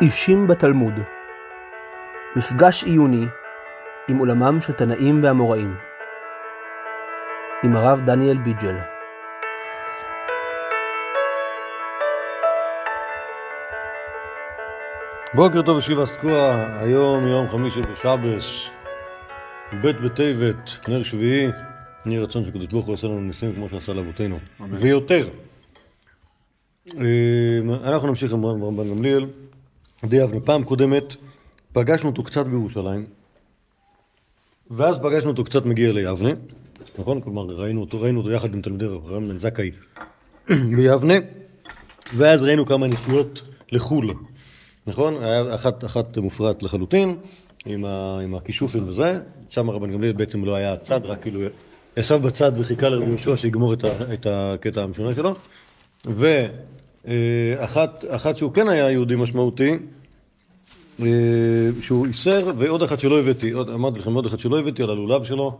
[0.00, 0.94] אישים בתלמוד.
[2.36, 3.26] מפגש עיוני
[4.08, 5.74] עם עולמם של תנאים ואמוראים
[7.64, 8.76] עם הרב דניאל ביג'ל.
[15.34, 18.68] בוקר טוב ישיבה סקוע, היום יום חמישי בשבס,
[19.82, 21.48] ב' בטבת, נר שביעי,
[22.06, 24.38] יהי רצון שקדוש ברוך הוא יעשה לנו ניסים כמו שעשה לאבותינו,
[24.70, 25.28] ויותר.
[27.00, 29.26] אה, אנחנו נמשיך עם רמב"ן גמליאל,
[30.04, 30.40] די אבני.
[30.40, 31.16] פעם קודמת
[31.72, 33.06] פגשנו אותו קצת בירושלים,
[34.70, 36.30] ואז פגשנו אותו קצת מגיע ליבנה,
[36.98, 37.20] נכון?
[37.20, 39.70] כלומר ראינו אותו, ראינו אותו יחד עם תלמידי רב בן זכאי
[40.76, 41.14] ביבנה,
[42.16, 44.14] ואז ראינו כמה נסיעות לחו"ל.
[44.86, 45.14] נכון?
[45.54, 47.16] אחת, אחת מופרעת לחלוטין,
[47.66, 51.40] עם, ה, עם הכישופים וזה, שם רבן גמליאל בעצם לא היה צד, רק כאילו
[51.96, 55.34] ישב בצד וחיכה לרבי יהושע שיגמור את, ה, את הקטע המשונה שלו.
[56.04, 56.52] ואחת
[58.10, 59.76] אחת שהוא כן היה יהודי משמעותי,
[61.02, 61.06] אה,
[61.80, 65.24] שהוא איסר, ועוד אחד שלא הבאתי, עוד, אמרתי לכם עוד אחד שלא הבאתי על הלולב
[65.24, 65.58] שלו,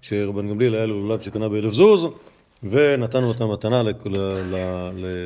[0.00, 2.06] שרבן גמליאל היה לו לולב שקנה באלף זוז,
[2.62, 3.82] ונתנו אותה מתנה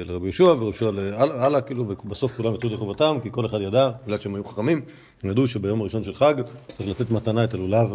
[0.06, 4.19] לרבי יהושע, ורבי יהושע הלאה, כאילו, ובסוף כולם יצאו לחובתם, כי כל אחד ידע, בגלל
[4.19, 4.81] שהם היו חכמים,
[5.22, 6.34] הם ידעו שביום הראשון של חג
[6.77, 7.94] צריך לתת מתנה את הלולב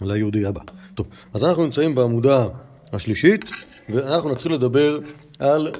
[0.00, 0.60] ליהודי הבא.
[0.94, 2.46] טוב, אז אנחנו נמצאים בעמודה
[2.92, 3.50] השלישית,
[3.88, 4.98] ואנחנו נתחיל לדבר
[5.38, 5.72] על אה,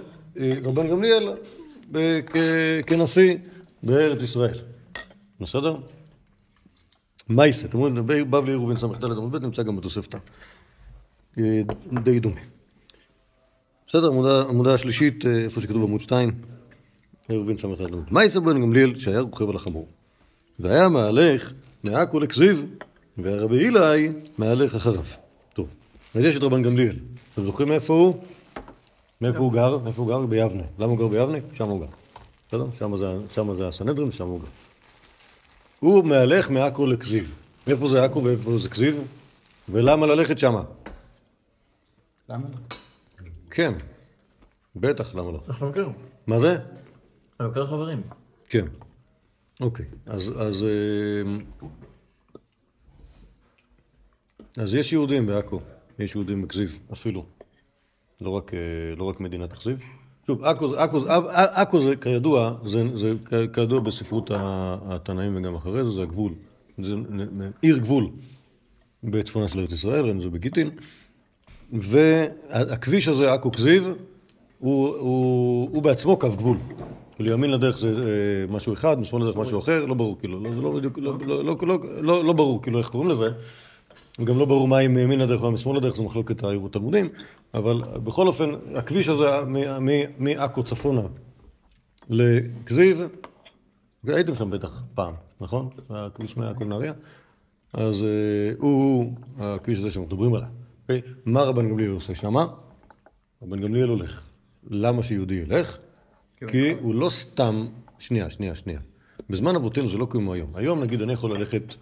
[0.64, 1.28] רבן גמליאל
[2.86, 3.36] כנשיא
[3.82, 4.58] בארץ ישראל.
[5.40, 5.76] בסדר?
[7.28, 10.18] מייסה, אתם רואים, בבלי עירובין ס"ד עמוד ב' נמצא גם בתוספתא.
[11.38, 11.62] אה,
[12.04, 12.40] די דומה.
[13.86, 14.10] בסדר,
[14.48, 16.30] עמודה השלישית, אה, איפה שכתוב עמוד שתיים,
[17.28, 18.04] עירובין ס"ד עמוד.
[18.10, 19.88] מייסה בן גמליאל שהיה רוכב על החמור.
[20.58, 21.52] והיה מהלך
[21.84, 22.64] מעכו לכזיב,
[23.18, 25.04] והרבי הילי מהלך אחריו.
[25.54, 25.74] טוב,
[26.14, 26.96] אז יש את רבן גמליאל.
[27.34, 28.22] אתם זוכרים מאיפה הוא?
[29.20, 29.78] מאיפה הוא גר?
[29.78, 30.26] מאיפה הוא גר?
[30.26, 30.62] ביבנה.
[30.78, 31.38] למה הוא גר ביבנה?
[31.52, 31.92] שם הוא גר.
[32.48, 32.66] בסדר?
[33.28, 34.46] שם זה הסנהדרין ושם הוא גר.
[35.80, 37.34] הוא מהלך מעכו לכזיב.
[37.66, 39.02] איפה זה עכו ואיפה זה כזיב?
[39.68, 40.62] ולמה ללכת שמה?
[42.28, 42.76] למה לא?
[43.50, 43.72] כן.
[44.76, 45.40] בטח, למה לא?
[45.48, 45.92] אנחנו מכירים.
[46.26, 46.56] מה זה?
[47.40, 48.02] אני מכיר חברים.
[48.48, 48.66] כן.
[49.60, 49.86] אוקיי.
[50.06, 51.38] אז, אז, אה,
[54.62, 55.60] אז יש יהודים בעכו.
[55.98, 57.26] יש יהודים בכזיב, אפילו.
[58.20, 58.58] לא רק, אה,
[58.96, 59.78] לא רק מדינת הכזיב.
[60.26, 60.44] שוב,
[61.54, 63.14] עכו, זה כידוע, זה, זה
[63.52, 66.32] כידוע בספרות התנאים וגם אחרי זה, זה הגבול.
[66.78, 66.94] זה
[67.62, 68.08] עיר גבול
[69.04, 70.70] בצפונה של ארץ ישראל, זה בגיטין.
[71.72, 73.84] והכביש הזה, עכו כזיב,
[74.58, 76.58] הוא, הוא, הוא בעצמו קו גבול.
[77.18, 80.62] לימין לדרך זה אה, משהו אחד, משמאל לדרך משהו אחר, לא ברור, כאילו, לא, לא,
[80.62, 83.28] לא, לא, לא, לא, לא, לא ברור, כאילו, איך קוראים לזה.
[84.24, 87.08] גם לא ברור מה עם ימין לדרך ומשמאל לדרך, זו מחלוקת העירות תלמודים,
[87.56, 89.30] אבל בכל אופן, הכביש הזה
[90.18, 91.02] מעכו צפונה
[92.08, 93.00] לכזיב,
[94.06, 95.68] הייתם שם בטח פעם, נכון?
[95.90, 96.92] הכביש מעכו לנהריה?
[97.72, 100.48] אז אה, הוא הכביש הזה שמדברים עליו.
[100.82, 101.00] אוקיי?
[101.24, 102.46] מה רבן גמליאל עושה שמה?
[103.42, 104.24] רבן גמליאל הולך.
[104.70, 105.78] למה שיהודי ילך?
[106.46, 107.66] כי הוא לא סתם...
[107.98, 108.80] שנייה, שנייה, שנייה.
[109.30, 110.50] בזמן אבותינו זה לא כמו היום.
[110.54, 111.74] היום נגיד אני יכול ללכת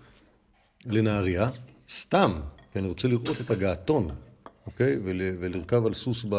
[0.87, 1.49] לנהריה,
[1.89, 2.33] סתם,
[2.73, 4.09] כי אני רוצה לראות את הגעתון,
[4.67, 4.97] אוקיי?
[5.05, 6.35] ול, ולרכב על סוס ב,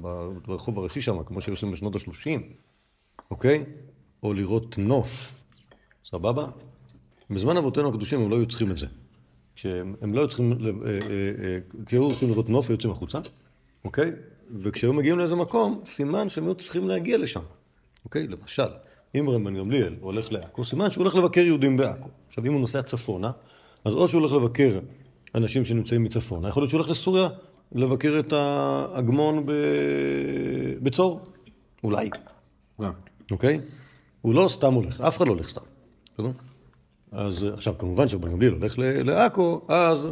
[0.00, 2.40] ב, ברחוב הראשי שם, כמו שהיו עושים בשנות ה-30,
[3.30, 3.64] אוקיי?
[4.22, 5.40] או לראות נוף,
[6.04, 6.46] סבבה?
[7.30, 8.86] בזמן אבותינו הקדושים הם לא היו צריכים את זה.
[9.56, 10.98] כשהם לא היו צריכים, אה, אה,
[11.44, 13.18] אה, כי היו הולכים לראות נוף ויוצאים החוצה,
[13.84, 14.12] אוקיי?
[14.60, 17.40] וכשהיו מגיעים לאיזה מקום, סימן שהם היו צריכים להגיע לשם,
[18.04, 18.26] אוקיי?
[18.26, 18.68] למשל,
[19.14, 22.08] אם רבן גמליאל הולך לעכו, סימן שהוא הולך לבקר יהודים בעכו.
[22.28, 23.30] עכשיו, אם הוא נוסע צפונה,
[23.84, 24.78] אז או שהוא הולך לבקר
[25.36, 27.28] אנשים שנמצאים מצפונה, יכול להיות שהוא הולך לסוריה
[27.72, 29.46] לבקר את ההגמון
[30.82, 31.20] בצור,
[31.84, 32.10] אולי.
[33.30, 33.60] אוקיי?
[34.20, 35.60] הוא לא סתם הולך, אף אחד לא הולך סתם.
[36.14, 36.30] בסדר?
[37.12, 40.08] אז עכשיו, כמובן שרבן גמליאל הולך לעכו, אז,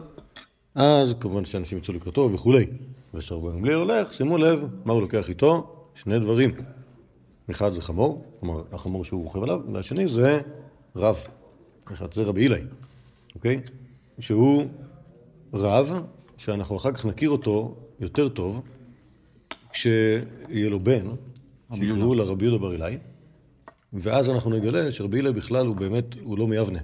[0.74, 2.66] אז כמובן שאנשים יצאו לקראתו וכולי.
[3.14, 6.50] וכשרבן גמליאל הולך, שימו לב מה הוא לוקח איתו, שני דברים.
[7.50, 10.40] אחד זה חמור, כלומר החמור שהוא רוכב עליו, והשני זה
[10.96, 11.18] רב.
[11.92, 12.60] אחד זה רבי אילי,
[13.34, 13.60] אוקיי?
[14.18, 14.64] שהוא
[15.54, 15.92] רב,
[16.36, 18.62] שאנחנו אחר כך נכיר אותו יותר טוב,
[19.72, 21.06] כשיהיה לו בן,
[21.74, 22.98] שיקראו לרבי יהודה בר אילאי,
[23.92, 26.78] ואז אנחנו נגלה שרבי אילי בכלל הוא באמת, הוא לא מיבנה.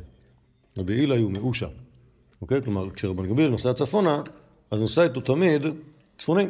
[0.79, 1.67] רבי אילי הוא מאושה.
[2.43, 2.63] אוקיי?
[2.63, 4.23] כלומר, כשרבן גמליאל נוסע צפונה,
[4.71, 5.63] אז נוסע איתו תמיד
[6.19, 6.47] צפוני.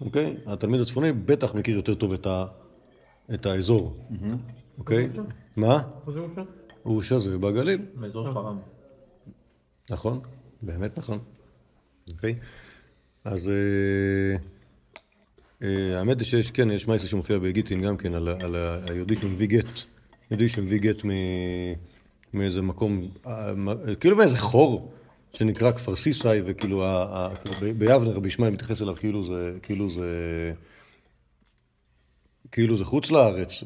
[0.00, 0.36] אוקיי?
[0.46, 2.46] התלמיד הצפוני בטח מכיר יותר טוב את, ה,
[3.34, 3.96] את האזור.
[4.78, 5.08] אוקיי?
[5.56, 5.82] מה?
[6.00, 6.42] איפה זה אושה?
[6.84, 7.78] אושה זה בגליל.
[7.94, 8.58] באזור שפרעם.
[9.90, 10.20] נכון,
[10.62, 11.18] באמת נכון.
[12.12, 12.34] אוקיי?
[13.24, 14.36] אז אה,
[15.62, 18.56] אה, האמת היא שיש, כן, יש מייסר שמופיע בגיטין גם כן, על,
[18.90, 19.80] היהודי שמביא גט
[20.30, 21.02] יהודי שמביא גט
[22.34, 23.52] מאיזה מקום, אה,
[24.00, 24.92] כאילו מאיזה חור
[25.32, 30.06] שנקרא כפר סיסאי, וכאילו ה- כאילו ביבנה רבי ישמעאל מתייחס אליו כאילו זה, כאילו זה,
[32.52, 33.64] כאילו זה חוץ לארץ.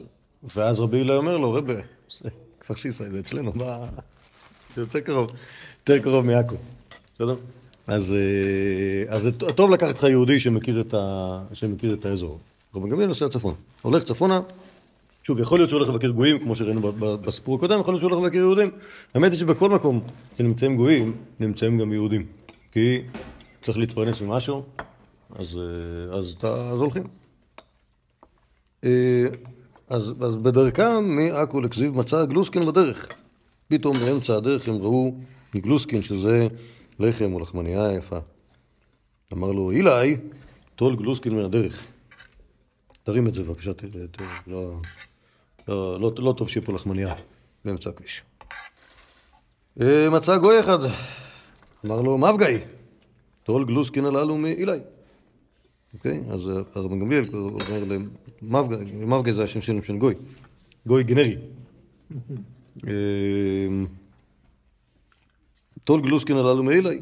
[0.55, 1.73] ואז רבי הילה אומר לו, רבי,
[2.61, 3.87] כפר סיסאי, זה אצלנו, מה...
[4.75, 5.33] זה יותר קרוב,
[5.81, 6.57] יותר קרוב מעכו,
[7.17, 7.37] בסדר?
[7.87, 9.23] אז, אה, אז
[9.55, 12.39] טוב לקחת לך יהודי שמכיר את, ה, שמכיר את האזור.
[12.75, 13.55] רבי גמליאל נוסע צפונה.
[13.83, 14.41] הולך צפונה,
[15.23, 18.25] שוב, יכול להיות שהוא הולך לבקר גויים, כמו שראינו בסיפור הקודם, יכול להיות שהוא הולך
[18.25, 18.71] לבקר יהודים.
[19.15, 20.01] האמת היא שבכל מקום
[20.39, 22.27] שנמצאים גויים, נמצאים גם יהודים.
[22.73, 23.01] כי
[23.63, 24.63] צריך להתפרנס ממשהו,
[25.37, 27.05] אז, אה, אז, אתה- אז הולכים.
[28.85, 28.91] אה,
[29.89, 33.09] אז, אז בדרכם מעכו לכזיב מצא גלוסקין בדרך.
[33.69, 35.15] פתאום באמצע הדרך הם ראו
[35.57, 36.49] גלוסקין, שזה
[36.99, 38.19] לחם או לחמניה יפה.
[39.33, 40.17] אמר לו, אילי,
[40.75, 41.85] טול גלוסקין מהדרך.
[43.03, 43.71] תרים את זה בבקשה,
[44.47, 44.81] לא,
[45.69, 47.15] לא, לא, לא טוב שיהיה פה לחמניה
[47.65, 48.23] באמצע הכביש.
[49.81, 50.79] אה, מצא גוי אחד,
[51.87, 52.59] אמר לו, מבגאי,
[53.45, 54.79] טול גלוסקין הללו מאילי.
[55.95, 56.21] אוקיי?
[56.31, 58.09] אז רבן גמליאל אומר להם,
[58.43, 60.15] מבגאי, זה השם של גוי,
[60.87, 61.37] גוי גנרי.
[65.87, 67.01] אה, טול גלוסקין הללו מאילי,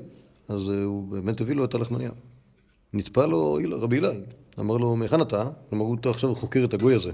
[0.48, 2.10] אז אה, הוא באמת הביא לו את הלחמניה.
[2.92, 4.20] נצפה לו רבי אילי,
[4.58, 5.50] אמר לו, מהיכן אתה?
[5.70, 7.12] כלומר, הוא עכשיו חוקר את הגוי הזה,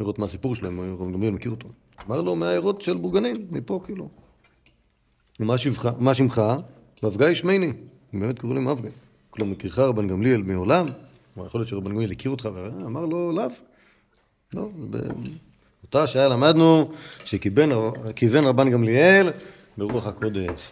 [0.00, 1.68] לראות מה הסיפור שלהם, רבי גמליאל מכיר אותו.
[2.06, 4.08] אמר לו, מהעיירות של בורגנין, מפה כאילו.
[5.98, 6.42] מה שמך?
[7.02, 7.72] מבגאי שמייני.
[8.12, 8.90] באמת קראו לי מבגאי.
[9.30, 10.86] כלומר, מכירך רבן גמליאל מעולם?
[11.34, 13.44] כלומר, יכול להיות שרבן גמליאל הכיר אותך, ואמר לו, לאו.
[14.54, 14.68] לא,
[15.82, 16.84] באותה שעה למדנו
[17.24, 17.70] שכיוון
[18.16, 19.30] כיוון רבן גמליאל
[19.78, 20.70] ברוח הקודש.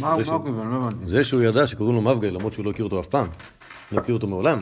[0.00, 0.22] מה הוא?
[0.70, 1.08] לא הבנתי.
[1.08, 3.26] זה שהוא ידע שקוראים לו מבגאי, למרות שהוא לא הכיר אותו אף פעם.
[3.92, 4.60] לא הכיר אותו מעולם.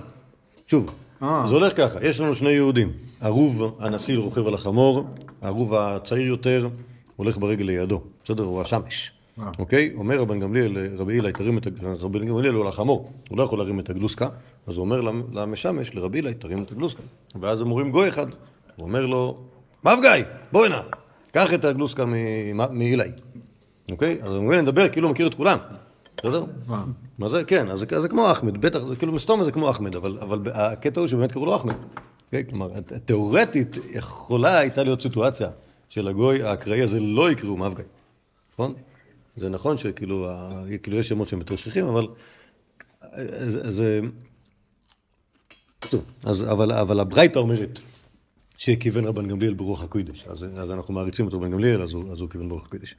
[0.67, 0.91] שוב,
[1.23, 1.45] אה.
[1.49, 2.93] זה הולך ככה, יש לנו שני יהודים.
[3.21, 5.05] ערוב הנסיל רוכב על החמור,
[5.43, 6.69] הערוב הצעיר יותר
[7.17, 8.01] הולך ברגל לידו.
[8.25, 8.45] בסדר?
[8.45, 9.13] הוא השמש.
[9.41, 9.51] אה.
[9.59, 9.93] אוקיי?
[9.97, 11.71] אומר רבן גמליאל, רבי הילה, תרים את ה...
[12.01, 14.29] רבי גמליאל הוא על החמור, הוא לא יכול להרים את הגלוסקה,
[14.67, 17.03] אז הוא אומר למ- למשמש, לרבי הילה, תרים את הגלוסקה.
[17.41, 18.27] ואז הם אומרים גוי אחד,
[18.77, 19.39] הוא אומר לו,
[19.85, 20.23] מבגאי,
[20.53, 20.81] בוא הנה,
[21.33, 23.05] קח את הגלוסקה מ- מאילי.
[23.91, 24.19] אוקיי?
[24.23, 25.59] אז הוא נדבר כאילו הוא מכיר את כולם.
[26.17, 26.45] בסדר?
[27.19, 27.29] מה?
[27.29, 27.45] זה?
[27.45, 31.09] כן, אז זה, כמו אחמד, בטח, זה כאילו מסתום זה כמו אחמד, אבל, הקטע הוא
[31.09, 31.75] שבאמת קראו לו אחמד.
[32.31, 32.43] כן?
[32.43, 32.69] כלומר,
[33.05, 35.49] תיאורטית יכולה הייתה להיות סיטואציה
[35.89, 37.85] של הגוי האקראי הזה לא יקראו מבגאי,
[38.53, 38.75] נכון?
[39.37, 40.29] זה נכון שכאילו,
[40.83, 42.09] כאילו יש שמות שהם יותר שכיחים, אבל
[43.69, 44.01] זה...
[46.25, 47.81] אז, אבל, אבל הברייתא אומרת
[48.57, 52.21] שכיוון רבן גמליאל ברוח הקודש, אז, אז אנחנו מעריצים אותו רבן גמליאל, אז הוא, אז
[52.21, 52.95] הוא כיוון ברוח הקודש.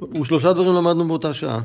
[0.00, 1.60] ושלושה דברים למדנו באותה שעה.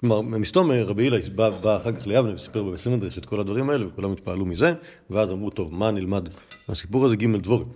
[0.00, 3.70] כלומר, מסתום רבי הילה בא, בא אחר כך ליבנה וסיפר בבית מדרש את כל הדברים
[3.70, 4.74] האלה, וכולם התפעלו מזה,
[5.10, 6.28] ואז אמרו, טוב, מה נלמד
[6.68, 7.16] מהסיפור הזה?
[7.16, 7.68] ג' דבורים.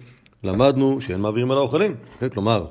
[0.44, 2.28] למדנו שאין מעבירים על האוכלים, כן?
[2.28, 2.66] כלומר,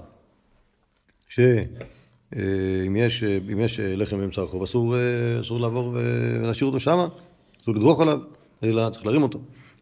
[1.28, 7.08] שאם יש, אה, יש אה, לחם באמצע הרחוב, אסור, אה, אסור לעבור ולהשאיר אותו שמה,
[7.64, 8.20] אסור לדרוך עליו,
[8.64, 9.40] אלא צריך להרים אותו.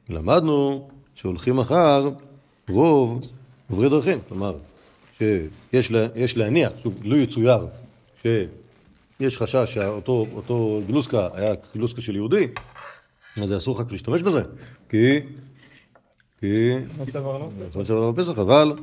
[0.10, 2.10] למדנו שהולכים אחר
[2.70, 3.22] רוב
[3.70, 4.58] עוברי דרכים, כלומר,
[5.18, 7.68] שיש לה, להניח, שוב, לו יצויר,
[8.22, 12.48] שיש חשש שאותו אותו גלוסקה היה גלוסקה של יהודי,
[13.38, 14.42] אז אסור לך להשתמש בזה,
[14.90, 15.20] כי...
[16.40, 16.74] כי...
[17.72, 18.74] זאת שעבר בפסח, אבל...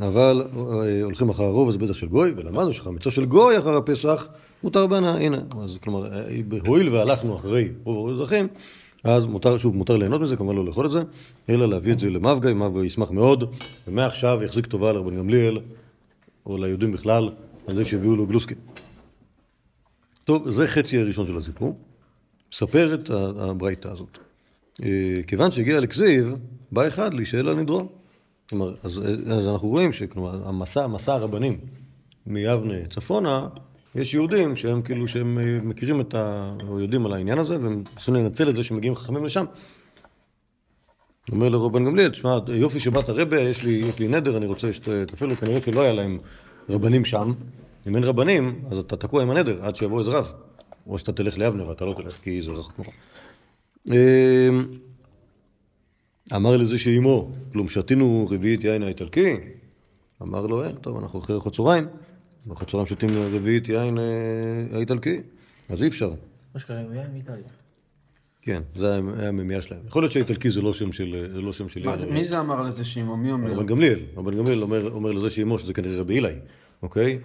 [0.00, 4.28] אבל אה, הולכים אחר הרוב, וזה בטח של גוי, ולמדנו שחמיצו של גוי אחר הפסח
[4.62, 5.38] מותר בהנאה, הנה.
[5.62, 8.48] אז כלומר, אה, הואיל והלכנו אחרי רוב הדרכים,
[9.04, 11.02] אז מותר, שוב, מותר ליהנות מזה, כמובן לא לאכול את זה,
[11.48, 13.54] אלא להביא את זה למבגאי, מבגאי ישמח מאוד,
[13.88, 15.60] ומעכשיו יחזיק טובה לרבן גמליאל,
[16.46, 17.30] או ליהודים בכלל,
[17.66, 18.56] על זה שהביאו לו גלוסקין.
[20.24, 21.78] טוב, זה חצי הראשון של הסיפור.
[22.52, 24.18] מספר את ה- הברייתא הזאת.
[24.82, 24.88] אה,
[25.26, 26.34] כיוון שהגיע לכזיב,
[26.72, 27.88] בא אחד להישאל על נדרו.
[28.48, 29.00] כלומר, אז,
[29.32, 31.58] אז אנחנו רואים שכלומר, המסע, מסע הרבנים
[32.26, 33.48] מיבנה צפונה,
[33.94, 36.54] יש יהודים שהם כאילו, שהם אה, מכירים את ה...
[36.68, 39.44] או יודעים על העניין הזה, והם מנסים לנצל את זה שמגיעים חכמים לשם.
[41.32, 45.30] אומר לרבן גמליאל, תשמע, יופי שבאת רבה, יש לי, יש לי נדר, אני רוצה שתפעיל
[45.30, 46.18] לו, כנראה שלא היה להם
[46.68, 47.30] רבנים שם.
[47.86, 50.32] אם אין רבנים, אז אתה תקוע עם הנדר עד שיבוא איזה רב.
[50.86, 52.90] או שאתה תלך ליבנה ואתה לא תלך, כי זה רחוק נורא.
[53.86, 54.64] אמ,
[56.34, 59.36] אמר לזה שאימו, כלום שתינו רביעית יין האיטלקי?
[60.22, 61.86] אמר לו, אין, טוב, אנחנו אחרי ארוחת צהריים,
[62.46, 64.04] ארוחת צהריים שותים רביעית יין אה,
[64.76, 65.20] האיטלקי,
[65.68, 66.10] אז אי אפשר.
[66.54, 67.38] מה שקרה עם יין מאיטליה.
[68.42, 69.80] כן, זה היה- הממייה שלהם.
[69.86, 72.40] יכול להיות שהאיטלקי זה לא שם של זה לא שם של מה זה- מי זה
[72.40, 73.16] אמר לזה שאימו?
[73.16, 73.52] מי אומר?
[73.52, 76.28] רבן גמליאל, רבן גמליאל אומר, אומר לזה שאימו שזה כנראה רבי אילי,
[76.82, 77.18] אוקיי?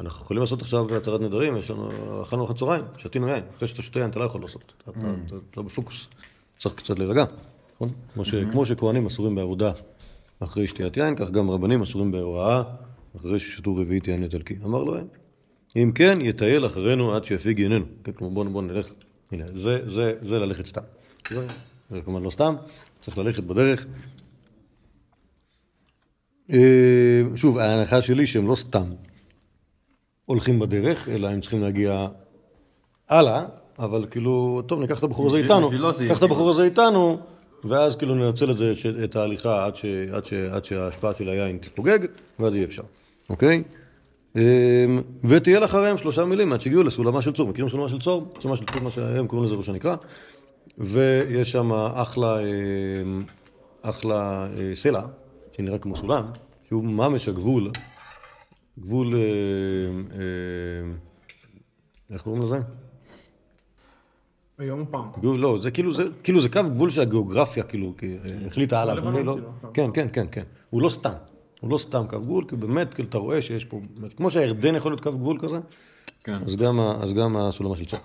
[0.00, 1.88] אנחנו יכולים לעשות עכשיו התרת נדרים, יש לנו,
[2.22, 5.00] אכלנו ארוחת צהריים, שתינו יין, אחרי שאתה שותה יין אתה לא יכול לעשות, אתה, אתה,
[5.00, 6.08] אתה, אתה לא בפוקוס,
[6.58, 7.24] צריך קצת להירגע,
[7.74, 7.90] נכון?
[8.14, 9.72] כמו, ש, כמו שכהנים אסורים בעבודה
[10.40, 12.62] אחרי שתיית יין, כך גם רבנים אסורים בהוראה,
[13.16, 14.56] אחרי ששתו רביעית יין איטלקי.
[14.64, 15.06] אמר לו אין.
[15.76, 17.84] אם כן, יטייל אחרינו עד שיפיג עינינו.
[18.04, 18.92] כן, כלומר, בואו בוא נלך,
[19.32, 20.80] הנה, זה, זה, זה ללכת סתם.
[21.30, 21.46] זה,
[21.90, 22.54] זה כמובן לא סתם,
[23.00, 23.86] צריך ללכת בדרך.
[26.50, 28.84] אה, שוב, ההנחה שלי שהם לא סתם
[30.24, 32.08] הולכים בדרך, אלא הם צריכים להגיע
[33.08, 33.44] הלאה,
[33.78, 37.18] אבל כאילו, טוב, ניקח את הבחור הזה איתנו, ניקח את הבחור הזה איתנו,
[37.64, 38.72] ואז כאילו ננצל את זה,
[39.04, 41.98] את ההליכה עד, ש, עד, ש, עד שההשפעה של היין תתפוגג,
[42.38, 42.82] ואז יהיה אפשר,
[43.30, 43.62] אוקיי?
[44.36, 44.40] אמ,
[45.24, 47.48] ותהיה אחריהם שלושה מילים עד שהגיעו לסולמה של צור.
[47.48, 48.32] מכירים סולמה של צור?
[48.40, 49.96] סולמה של צור, מה שהם קוראים לזה ראש הנקרא.
[50.78, 53.24] ויש שם אחלה, אמ,
[53.82, 55.02] אחלה אה, סלע,
[55.52, 56.24] שנראה כמו סולם,
[56.68, 57.70] שהוא ממש הגבול,
[58.78, 59.20] גבול, אמ,
[60.12, 60.96] אמ,
[62.10, 62.58] איך קוראים לזה?
[64.58, 65.08] היום פעם.
[65.18, 68.96] גבול, לא, זה כאילו, זה, כאילו זה קו גבול שהגיאוגרפיה כאילו אה, החליטה עליו.
[68.96, 69.70] לא, כאילו, עכשיו.
[69.74, 70.44] כן, כן, כן, כן.
[70.70, 71.12] הוא לא סתם.
[71.64, 73.80] הוא לא סתם קו גבול, כי באמת, כאילו, אתה רואה שיש פה,
[74.16, 75.58] כמו שהירדן יכול להיות קו גבול כזה,
[76.24, 76.38] כן.
[76.46, 78.00] אז גם, אז גם הסולמה של צור.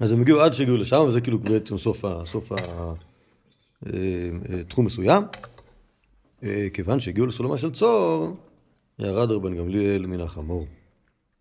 [0.00, 4.64] אז הם הגיעו עד שהגיעו לשם, וזה כאילו בעצם סוף, ה, סוף ה, אה, אה,
[4.64, 5.22] תחום מסוים.
[6.42, 8.36] אה, כיוון שהגיעו לסולמה של צור,
[8.98, 10.66] ירד רבן גמליאל מן החמור,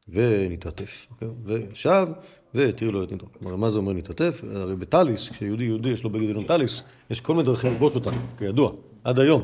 [0.09, 1.27] ונתעטף, אוקיי?
[1.43, 2.07] וישב,
[2.53, 3.27] והתיר לו את נדרו.
[3.39, 4.41] כלומר, מה זה אומר נתעטף?
[4.55, 8.71] הרי בטליס, כשיהודי יהודי יש לו בגד טליס, יש כל מיני דרכים ללבוש אותם, כידוע,
[9.03, 9.41] עד היום.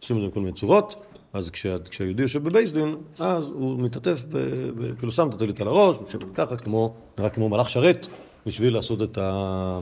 [0.00, 1.02] עושים את זה בכל מיני צורות,
[1.32, 4.38] אז כשה, כשהיהודי יושב בבייס דין, אז הוא מתעטף, ב,
[4.76, 8.06] ב, כאילו שם את הטלית על הראש, יושב ככה, כמו, נראה כמו מלאך שרת,
[8.46, 9.80] בשביל לעשות את, ה,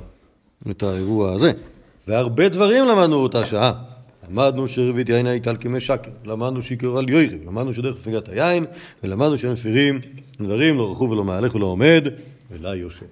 [0.71, 1.53] את האירוע הזה.
[2.09, 3.73] והרבה דברים למדנו אותה שעה.
[4.31, 8.67] למדנו שרבית יין הייתה על כמי שקר, למדנו שיקר על יוירי, למדנו שדרך פגיעת היין,
[9.03, 10.01] ולמדנו שהם מפירים
[10.41, 12.09] דברים לא רכוב ולא מהלך ולא עומד,
[12.51, 13.07] ולה יושב.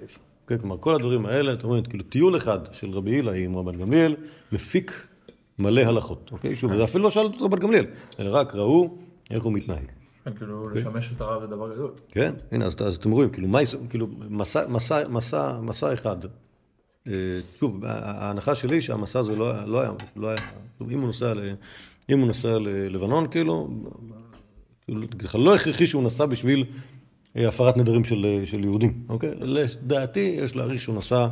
[0.47, 3.77] כן, כלומר, כל הדברים האלה, אתה אומר, כאילו טיול אחד של רבי הילה עם רבן
[3.77, 4.17] גמליאל,
[4.53, 5.07] מפיק
[5.59, 6.57] מלא הלכות, אוקיי?
[6.57, 7.85] שוב, זה אפילו לא שאלו את רבן גמליאל,
[8.21, 8.99] אלא רק ראו
[9.31, 9.85] איך הוא מתנהג.
[10.25, 11.91] כן, כאילו, לשמש את הרב זה דבר גדול.
[12.11, 13.59] כן, הנה, אז, אז אתם רואים, כאילו, מה,
[13.91, 16.17] כאילו מסע, מסע, מסע, מסע אחד.
[17.09, 17.13] אה,
[17.59, 20.39] שוב, ההנחה שלי שהמסע הזה לא היה, לא היה, לא היה,
[20.91, 21.41] אם הוא נוסע, ל,
[22.11, 23.69] אם הוא נוסע ללבנון, כאילו,
[24.85, 26.65] כאילו, בכלל לא הכרחי שהוא נסע בשביל
[27.37, 29.31] אה, הפרת נדרים של, של יהודים, אוקיי?
[29.41, 31.27] לדעתי, יש להעריך שהוא נסע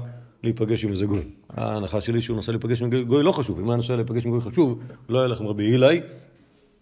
[0.45, 1.23] להיפגש עם איזה גוי.
[1.51, 4.41] ההנחה שלי שהוא נסע להיפגש עם גוי לא חשוב, אם היה נוסע להיפגש עם גוי
[4.41, 6.01] חשוב, לא היה לכם רבי הילי,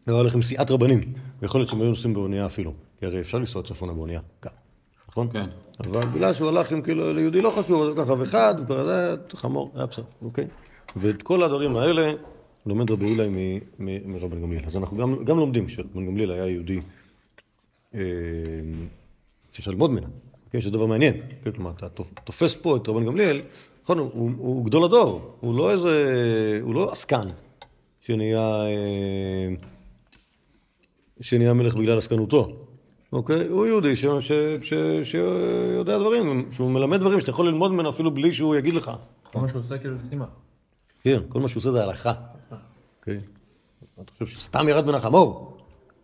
[0.06, 1.00] לא היה לכם סיעת רבנים,
[1.42, 4.52] ויכול להיות שהם היו נוסעים באונייה אפילו, כי הרי אפשר לנסוע צפונה באונייה, גם,
[5.08, 5.28] נכון?
[5.32, 5.46] כן.
[5.80, 8.12] אבל בגלל שהוא הלך עם כאילו ליהודי לא חשוב, אז ככה
[8.68, 10.46] וזה חמור, היה בסדר, אוקיי?
[10.96, 12.12] ואת כל הדברים האלה
[12.66, 13.16] לומד רבי
[13.78, 14.62] מ- מרבן גמליאל.
[14.66, 16.78] אז אנחנו גם, גם לומדים שרבן גמליאל היה יהודי
[17.94, 18.00] אה,
[19.52, 20.06] שאפשר ללמוד ממנו,
[20.52, 20.60] אוקיי?
[20.60, 21.14] שזה דבר מעניין.
[21.44, 21.50] כן?
[21.50, 23.40] כלומר, אתה תופ- תופס פה את רבן גמליאל,
[23.84, 25.90] נכון, הוא, הוא, הוא גדול הדור, הוא לא איזה,
[26.62, 27.28] הוא לא עסקן
[28.00, 28.64] שנהיה...
[28.64, 29.48] אה,
[31.20, 32.56] שנהיה מלך בגלל עסקנותו.
[33.12, 33.46] אוקיי?
[33.48, 34.32] הוא יהודי ש, ש,
[34.62, 38.90] ש, שיודע דברים, שהוא מלמד דברים שאתה יכול ללמוד ממנו אפילו בלי שהוא יגיד לך.
[39.32, 40.24] כל מה שהוא עושה כאילו סימן.
[41.04, 42.12] כן, כל מה שהוא עושה זה הלכה.
[43.00, 43.20] אוקיי?
[44.00, 45.56] אתה חושב שסתם ירד מן החמור?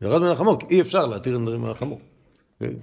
[0.03, 2.01] ירד מן החמור, כי אי אפשר להתיר נדרים מן החמור.
[2.61, 2.77] אוקיי?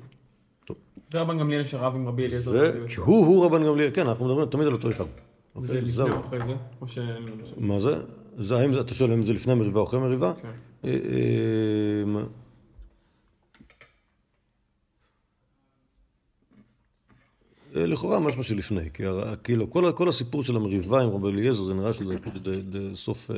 [1.11, 2.71] זה רבן גמליאל שרב עם רבי אליעזר.
[2.97, 5.03] הוא, הוא רבן גמליאל, כן, אנחנו מדברים תמיד על אותו אחד.
[5.03, 5.09] זה
[5.55, 5.81] אוקיי?
[5.81, 6.03] לפני.
[6.03, 6.55] או אחרי זה?
[6.81, 6.99] או ש...
[7.57, 7.95] מה זה?
[8.37, 10.33] זה האם אתה שואל אם זה לפני המריבה או אחרי המריבה?
[10.41, 10.51] כן.
[10.85, 12.23] אה, אה,
[17.75, 19.03] אה, לכאורה משהו שלפני, כי
[19.43, 22.15] כאילו כל, כל הסיפור של המריבה עם רבי אליעזר זה נראה שזה
[22.95, 23.31] סוף,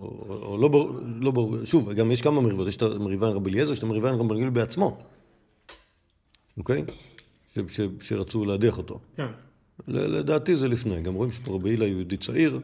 [0.00, 0.90] או, או, או לא ברור,
[1.20, 3.84] לא ברור, שוב, גם יש כמה מריבות, יש את המריבה עם רבי אליעזר, יש את
[3.84, 4.98] המריבה עם רבי אליעזר בעצמו,
[6.58, 6.84] אוקיי?
[7.54, 9.00] ש, ש, שרצו להדיח אותו.
[9.16, 9.26] כן.
[9.88, 12.60] לדעתי זה לפני, גם רואים שפה רבי הילה יהודי צעיר,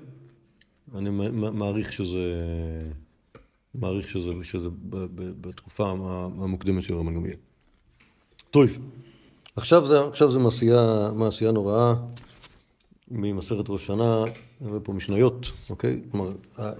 [0.94, 1.10] אני
[1.52, 2.34] מעריך שזה,
[3.74, 6.02] מעריך שזה, שזה ב- ב- בתקופה המ-
[6.42, 7.36] המוקדמת של רבן גמליאל.
[8.50, 8.66] טוב,
[9.56, 11.94] עכשיו זה, עכשיו זה מעשייה, מעשייה נוראה
[13.10, 14.24] ממסכת ראש שנה,
[14.60, 16.00] אני רואה פה משניות, אוקיי?
[16.10, 16.30] כלומר,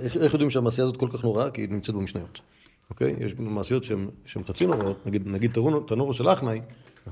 [0.01, 1.51] איך, איך יודעים שהמעשייה הזאת כל כך נוראה?
[1.51, 2.41] כי היא נמצאת במשניות,
[2.91, 3.15] אוקיי?
[3.21, 5.53] יש מעשיות שהן חצי נוראות, נגיד, נגיד
[5.87, 6.61] תנורו, של אחנאי,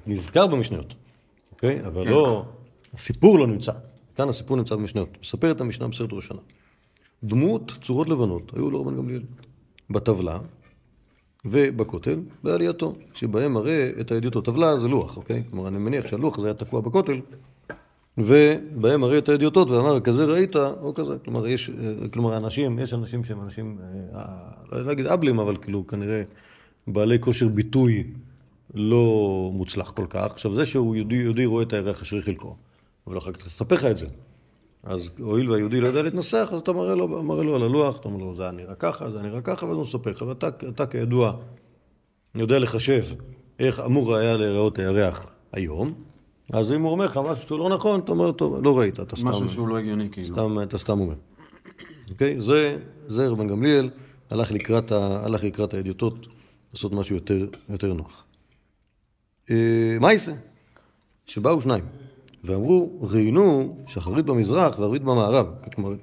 [0.06, 0.94] נזכר במשניות,
[1.52, 1.86] אוקיי?
[1.86, 2.44] אבל לא,
[2.94, 3.72] הסיפור לא נמצא.
[4.16, 5.08] כאן הסיפור נמצא במשניות.
[5.20, 6.38] מספר את המשנה בסרט ראש שנה.
[7.24, 9.22] דמות צורות לבנות היו לרבן גמליאל.
[9.90, 10.38] בטבלה
[11.44, 14.44] ובכותל בעלייתו, שבהם מראה את הידיעות.
[14.44, 15.42] טבלה זה לוח, אוקיי?
[15.50, 17.20] כלומר, אני מניח שהלוח הזה היה תקוע בכותל,
[18.24, 21.18] ובהם מראה את הידיעותות ואמר, כזה ראית, או כזה.
[21.24, 23.78] כלומר, יש, אה, כלומר, אנשים, יש אנשים שהם אנשים,
[24.14, 24.24] אה,
[24.72, 26.22] לא להגיד אבלים, אבל כאילו, כנראה
[26.86, 28.04] בעלי כושר ביטוי
[28.74, 30.32] לא מוצלח כל כך.
[30.32, 32.56] עכשיו, זה שהוא יהודי, יהודי רואה את הירח אשרי חלקו,
[33.06, 34.06] אבל אחר כך תספר לך את זה.
[34.82, 38.08] אז הואיל והיהודי לא יודע להתנסח, אז אתה מראה לו, מראה לו על הלוח, אתה
[38.08, 40.48] אומר לו, זה היה נראה ככה, זה היה נראה ככה, ואז הוא מספר לך, ואתה
[40.68, 41.32] אתה כידוע
[42.34, 43.04] יודע לחשב
[43.58, 45.94] איך אמור היה להיראות הירח היום,
[46.52, 49.16] אז אם הוא אומר לך משהו שהוא לא נכון, אתה אומר, טוב, לא ראית, אתה
[49.16, 50.26] סתם, משהו שהוא לא הגיוני, כאילו.
[50.28, 51.14] סתם, אתה סתם אומר.
[52.10, 52.40] אוקיי?
[52.40, 52.78] זה,
[53.08, 53.90] זה רבן גמליאל
[54.30, 56.26] הלך לקראת, ה, הלך לקראת האדיוטות
[56.74, 58.24] לעשות משהו יותר, יותר נוח.
[59.50, 60.32] אה, מה יעשה?
[61.26, 61.84] שבאו שניים
[62.44, 65.46] ואמרו, ראיינו שחרית במזרח וערבית במערב.
[65.74, 65.94] כלומר,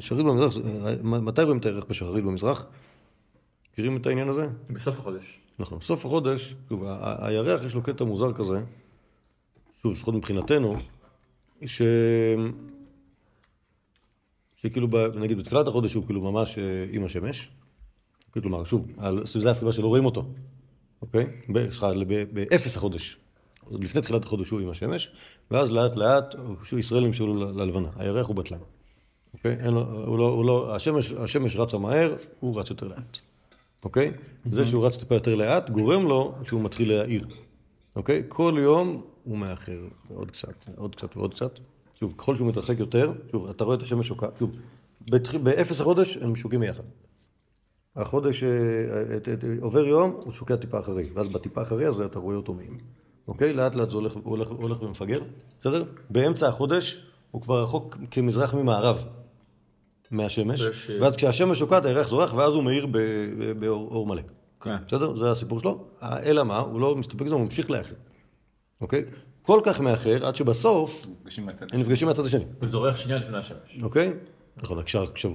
[0.00, 0.60] שחרית במזרח, זה-
[1.02, 2.66] מתי רואים את הערך בשחרית במזרח?
[3.72, 4.48] מכירים את העניין הזה?
[4.70, 5.40] בסוף החודש.
[5.58, 5.78] נכון.
[5.82, 6.54] סוף החודש,
[7.18, 8.60] הירח יש לו קטע מוזר כזה,
[9.82, 10.76] שוב, לפחות מבחינתנו,
[11.66, 11.82] ש...
[14.56, 17.48] שכאילו, ב- נגיד בתחילת החודש הוא כאילו ממש אה, עם השמש,
[18.30, 20.24] כלומר, שוב, על- זו הסיבה שלא רואים אותו,
[21.02, 21.26] אוקיי?
[21.52, 21.90] סליחה,
[22.32, 23.16] באפס החודש,
[23.64, 25.10] עוד לפני תחילת החודש הוא עם השמש,
[25.50, 28.58] ואז לאט לאט, שוב, ישראל נמשלו ל- ללבנה, הירח הוא בטלן,
[29.34, 29.56] אוקיי?
[29.60, 33.18] אין לו, הוא לא, הוא לא, השמש, השמש רצה מהר, הוא רץ יותר לאט.
[33.84, 34.12] אוקיי?
[34.52, 37.26] זה שהוא רץ טיפה יותר לאט, גורם לו שהוא מתחיל להעיר.
[37.96, 38.22] אוקיי?
[38.28, 39.78] כל יום הוא מאחר,
[40.14, 41.58] עוד קצת, עוד קצת ועוד קצת.
[42.00, 44.50] שוב, ככל שהוא מתרחק יותר, שוב, אתה רואה את השמש שוקעת, שוב,
[45.42, 46.82] באפס החודש הם שוקים ביחד.
[47.96, 52.18] החודש אה, אה, אה, עובר יום, הוא שוקע טיפה אחרי, ואז בטיפה אחרי הזה אתה
[52.18, 52.74] רואה אותו מעיל.
[53.28, 53.52] אוקיי?
[53.52, 55.20] לאט לאט זה הולך, הולך, הולך ומפגר,
[55.60, 55.84] בסדר?
[56.10, 59.04] באמצע החודש הוא כבר רחוק כמזרח ממערב
[60.10, 62.86] מהשמש, אה, ואז כשהשמש שוקעת הירח זורח, ואז הוא מאיר
[63.58, 64.22] באור אור מלא.
[64.60, 64.76] כן.
[64.86, 65.16] בסדר?
[65.16, 65.84] זה הסיפור שלו.
[66.02, 66.58] אלא מה?
[66.58, 67.94] הוא לא מסתפק בזה, הוא ממשיך לאחר.
[68.80, 69.04] אוקיי?
[69.42, 71.06] כל כך מאחר, עד שבסוף
[71.72, 72.44] הם נפגשים מהצד השני.
[72.60, 73.82] הוא זורח שנייה לפני השמש.
[73.82, 74.12] אוקיי?
[74.56, 74.82] נכון,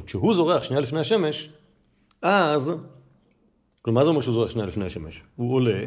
[0.05, 1.50] כשהוא זורח שנייה לפני השמש,
[2.21, 2.71] אז,
[3.81, 5.24] כלומר, מה זה אומר שהוא זורח שנייה לפני השמש?
[5.36, 5.86] הוא עולה,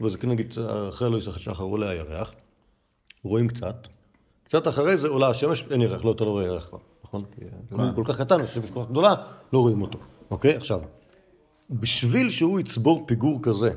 [0.00, 0.54] וזה כן נגיד,
[0.88, 2.34] אחרי לא יסחט שחר עולה הירח,
[3.24, 3.86] רואים קצת,
[4.44, 7.24] קצת אחרי זה עולה השמש, אין ירח, לא, אתה לא רואה ירח כבר, נכון?
[7.34, 9.14] כי הוא כל כך קטן, השמש כל כך גדולה,
[9.52, 9.98] לא רואים אותו.
[10.30, 10.56] אוקיי?
[10.56, 10.80] עכשיו,
[11.70, 13.70] בשביל שהוא יצבור פיגור כזה,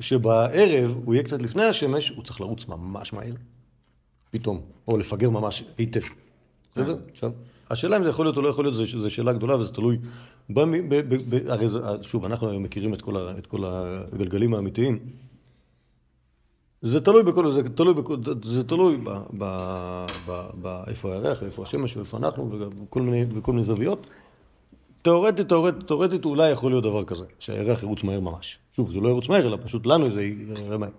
[0.00, 3.32] שבערב הוא יהיה קצת לפני השמש, הוא צריך לרוץ ממש מהר.
[4.30, 6.00] פתאום, או לפגר ממש היטב.
[6.72, 6.96] בסדר?
[7.10, 7.32] עכשיו,
[7.70, 9.98] השאלה אם זה יכול להיות או לא יכול להיות, זו- שאלה גדולה וזה תלוי.
[10.50, 13.62] במ- ב- ב- ב- הרי זה- שוב, אנחנו היום מכירים את כל, ה, את כל
[13.64, 14.98] הגלגלים האמיתיים.
[16.82, 19.44] זה תלוי בכל, זה תלוי, בכל, זה תלוי ב, ב,
[20.28, 24.06] ב, ב, איפה הירח, איפה השמש, ואיפה אנחנו, וכל מיני, וכל מיני זוויות.
[25.02, 28.58] תאורטית, תאורטית, תאורטית אולי יכול להיות דבר כזה, שהירח ירוץ מהר ממש.
[28.76, 30.06] שוב, זה לא ירוץ מהר, אלא פשוט לנו
[30.70, 30.90] זה מהר.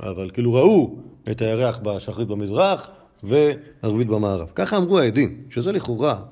[0.00, 0.96] אבל כאילו ראו
[1.30, 2.90] את הירח בשחרית במזרח
[3.22, 4.50] וערבית במערב.
[4.54, 6.22] ככה אמרו העדים, שזה לכאורה,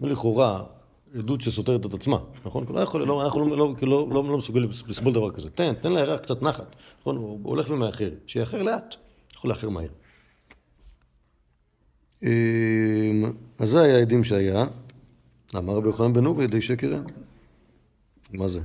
[0.00, 0.64] זה לכאורה
[1.18, 2.64] עדות שסותרת את עצמה, נכון?
[2.70, 5.50] לא יכול, לא, אנחנו לא, לא, כאילו, לא, לא, לא מסוגלים לסבול דבר כזה.
[5.50, 7.16] תן, תן לירח קצת נחת, נכון?
[7.16, 8.10] הוא הולך ומאחר.
[8.26, 8.94] שיאחר לאט,
[9.34, 9.88] יכול לאחר מהר.
[12.22, 14.64] אמ, אז זה היה העדים שהיה.
[15.56, 17.00] אמר רבי יוחנן בן נובי, ידי שקר.
[18.32, 18.60] מה זה?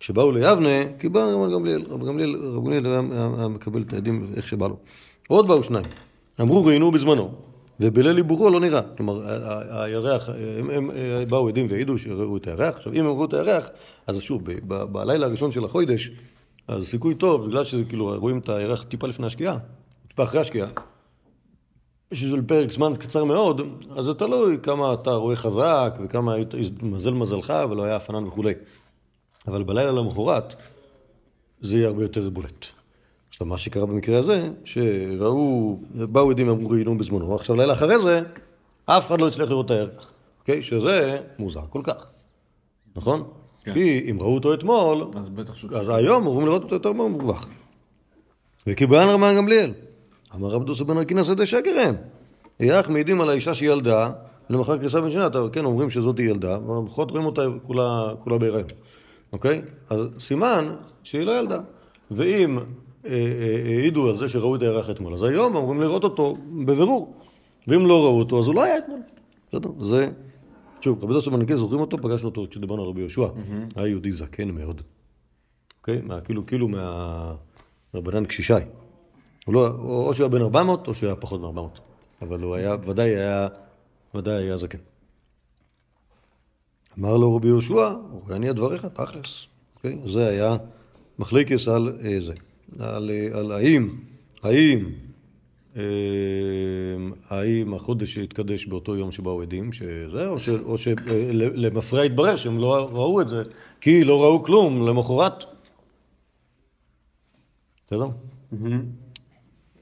[0.00, 4.66] כשבאו ליבנה, קיבל רבי גמליאל, רבי גמליאל, רבי גמליאל היה, מקבל את העדים איך שבא
[4.66, 4.76] לו.
[5.28, 5.84] עוד באו שניים,
[6.40, 7.30] אמרו ראיינו בזמנו,
[7.80, 8.80] ובליל עיבורו לא נראה.
[8.96, 9.22] כלומר,
[9.70, 10.28] הירח,
[10.58, 12.76] הם, הם אה, באו עדים והעידו שראו את הירח.
[12.76, 13.68] עכשיו, אם הם ראו את הירח,
[14.06, 16.10] אז שוב, בלילה הראשון של החודש,
[16.68, 19.58] אז סיכוי טוב, בגלל שכאילו רואים את הירח טיפה לפני השקיעה,
[20.08, 20.68] טיפה אחרי השקיעה,
[22.14, 23.60] שזה לפרק זמן קצר מאוד,
[23.96, 28.52] אז זה תלוי כמה אתה רואה חזק וכמה היית- מזל מזלך ולא היה אפנן וכולי.
[29.46, 30.54] אבל בלילה למחרת
[31.60, 32.66] זה יהיה הרבה יותר בולט.
[33.28, 38.22] עכשיו, מה שקרה במקרה הזה, שראו, באו עדים ואמרו ראיינו בזמנו, עכשיו לילה אחרי זה,
[38.86, 40.62] אף אחד לא הצליח לראות את הערך, אוקיי?
[40.62, 42.06] שזה מוזר כל כך,
[42.96, 43.24] נכון?
[43.64, 43.74] כן.
[43.74, 45.26] כי אם ראו אותו אתמול, אז.
[45.74, 47.48] אז היום אמורים לראות אותו יותר מרווח.
[48.66, 49.72] וקיבלן רמן גמליאל.
[50.34, 51.94] אמר רב דוסו בן ארקינס ידי שקר הם.
[52.60, 54.12] יח מעידים על האישה שהיא ילדה,
[54.50, 58.68] למחר קריסה בן שנה, כן אומרים שזאת היא ילדה, ולמחרת רואים אותה כולה, כולה בהיריון.
[59.36, 59.62] אוקיי?
[59.90, 61.60] אז סימן שהיא לא ילדה.
[62.10, 62.64] ואם אה,
[63.04, 67.14] אה, העידו על זה שראו את הירח אתמול, אז היום אמורים לראות אותו בבירור.
[67.68, 69.00] ואם לא ראו אותו, אז הוא לא היה אתמול.
[69.48, 69.70] בסדר?
[69.80, 70.10] זה...
[70.80, 71.98] שוב, רבי דוסו ארקינס, זוכרים אותו?
[71.98, 73.26] פגשנו אותו כשדיברנו על רבי יהושע.
[73.76, 74.82] היה יהודי זקן מאוד.
[75.80, 76.02] אוקיי?
[76.24, 77.34] כאילו, כאילו מה...
[77.94, 78.54] רבנן קשישי.
[79.46, 81.80] הוא לא, או או שהוא היה בן 400 או שהוא היה פחות מ-400.
[82.22, 83.48] אבל הוא היה, ודאי היה,
[84.14, 84.78] ודאי היה זקן.
[86.98, 87.94] אמר לו רבי יהושע,
[88.30, 89.46] אני דבריך, תכלס.
[89.76, 89.98] אוקיי?
[90.06, 90.56] זה היה
[91.18, 92.32] מחליקס על אה, זה.
[92.78, 93.88] על, אה, על האם,
[94.42, 94.90] האם,
[95.76, 95.82] אה,
[97.28, 102.88] האם החודש שהתקדש באותו יום שבאו עדים, שזה, או, ש, או שלמפרע התברר שהם לא
[102.92, 103.42] ראו את זה,
[103.80, 105.44] כי לא ראו כלום למחרת.
[107.86, 108.08] בסדר?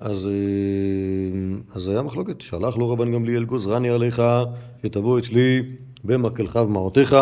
[0.00, 4.22] אז, אה, אז היה מחלוקת, שלח לו רבן גמליאל גוזרני עליך,
[4.82, 5.62] שתבוא אצלי
[6.04, 7.16] במקלך ומעותיך,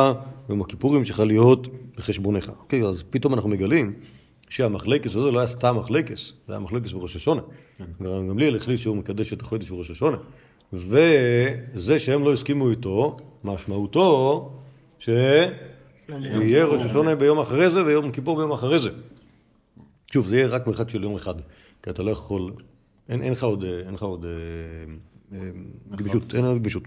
[0.49, 2.53] ביום הכיפורים שלך להיות בחשבונך.
[2.61, 3.95] אוקיי, אז פתאום אנחנו מגלים
[4.49, 7.41] שהמחלקס הזה לא היה סתם מחלקס, זה היה מחלקס בראש השונה.
[8.01, 10.17] רבן גמליאל החליט שהוא מקדש את החודש בראש השונה.
[10.73, 14.51] וזה שהם לא הסכימו איתו, משמעותו
[14.99, 18.91] שיהיה ראש השונה ביום אחרי זה ויום כיפור ביום אחרי זה.
[20.13, 21.35] שוב, זה יהיה רק מרחק של יום אחד,
[21.83, 22.53] כי אתה לא יכול,
[23.09, 24.07] אין לך עוד, אין לך
[25.97, 26.83] גמישות, אין עוד גמישות.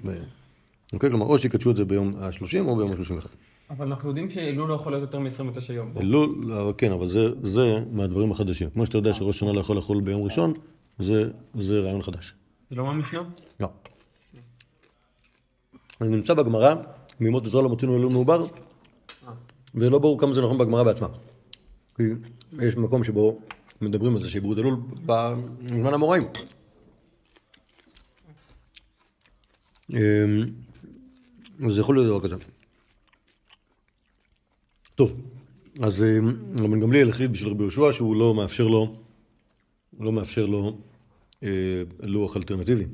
[0.95, 3.27] אוקיי, כלומר, או שיקדשו את זה ביום ה-30 או ביום ה-31.
[3.69, 5.91] אבל אנחנו יודעים שאלול לא יכול להיות יותר מ-29 יום.
[5.97, 8.69] אלול, לא, כן, אבל זה, זה מהדברים החדשים.
[8.69, 10.53] כמו שאתה יודע שראש שנה לא יכול לחול ביום ראשון,
[10.99, 11.29] זה,
[11.59, 12.33] זה רעיון חדש.
[12.69, 13.23] זה לא מהמשנה?
[13.59, 13.67] לא.
[16.01, 16.75] אני נמצא בגמרא,
[17.19, 18.43] מימות עזרא לא מוצאנו אלול מעובר,
[19.75, 21.07] ולא ברור כמה זה נכון בגמרא בעצמה.
[21.97, 22.03] כי
[22.61, 23.39] יש מקום שבו
[23.81, 26.23] מדברים על זה את אלול בזמן המוראים.
[31.63, 32.35] אז יכול להיות דבר כזה.
[34.95, 35.21] טוב,
[35.81, 38.95] אז אמ, רבן גמליאל החליט בשביל רבי יהושע שהוא לא מאפשר לו,
[39.99, 40.77] לא מאפשר לו
[41.43, 41.49] אה,
[41.99, 42.85] לוח אלטרנטיבי.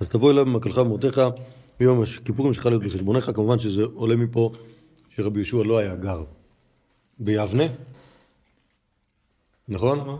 [0.00, 1.22] אז תבוא אליו במקלך ומורתך
[1.80, 4.50] ביום הכיפורים שלך להיות בחשבונך, כמובן שזה עולה מפה
[5.10, 6.24] שרבי יהושע לא היה גר
[7.18, 7.64] ביבנה,
[9.68, 9.98] נכון?
[9.98, 10.16] למה?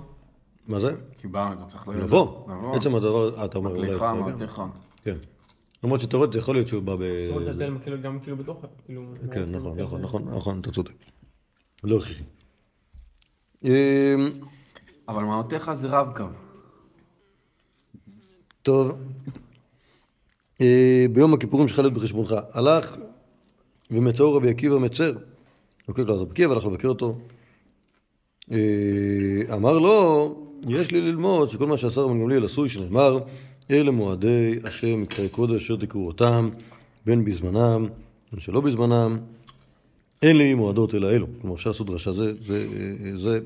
[0.66, 0.94] מה זה?
[1.18, 2.50] כי בא, אתה צריך לבוא.
[2.50, 2.76] לבוא.
[2.76, 3.94] עצם הדבר, אתה אומר אולי...
[3.94, 4.02] מקלך.
[4.02, 4.62] מעתיך.
[5.02, 5.16] כן.
[5.84, 7.02] למרות שתאורטית יכול להיות שהוא בא ב...
[7.30, 8.64] אומרת, ההבדל כאילו גם כאילו בתוך...
[8.86, 9.14] כאילו...
[9.32, 10.92] כן, נכון, נכון, נכון, נכון, אתה צודק.
[11.84, 12.22] לא הכרחי.
[13.64, 13.70] אמ,
[15.08, 16.24] אבל מעותיך זה רב-קו.
[18.62, 18.92] טוב,
[20.60, 22.34] אה, ביום הכיפורים שלך להיות בחשבונך.
[22.52, 22.96] הלך
[23.90, 25.12] ומצאו רבי עקיבא מצר.
[25.88, 27.18] לא, אז רבי עקיבא הלך לבקר אותו.
[28.52, 30.34] אה, אמר לו,
[30.68, 33.18] יש לי ללמוד שכל מה שעשה רבן גמליאל עשוי, שנאמר,
[33.70, 36.50] אלה מועדי השם מקראי קודש אשר תקראו אותם,
[37.06, 37.86] בין בזמנם,
[38.32, 39.18] בין שלא בזמנם.
[40.22, 41.26] אין לי מועדות אלא אלו.
[41.40, 42.66] כלומר, אפשר לעשות דרשה, זה, זה,
[43.16, 43.40] זה,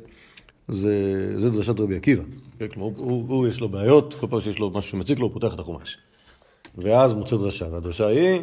[0.68, 2.22] זה, זה דרשת רבי עקיבא.
[2.58, 5.32] כן, כלומר, הוא, הוא יש לו בעיות, כל פעם שיש לו משהו שמציק לו, הוא
[5.32, 5.98] פותח את החומש.
[6.78, 8.40] ואז מוצא דרשה, והדרשה היא,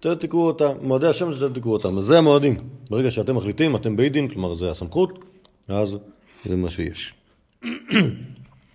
[0.00, 1.98] אתם תקראו אותה, מועדי השם שאתם תקראו אותם.
[1.98, 2.56] אז זה המועדים.
[2.90, 5.24] ברגע שאתם מחליטים, אתם בית דין, כלומר זה הסמכות,
[5.68, 5.96] אז
[6.44, 7.14] זה מה שיש.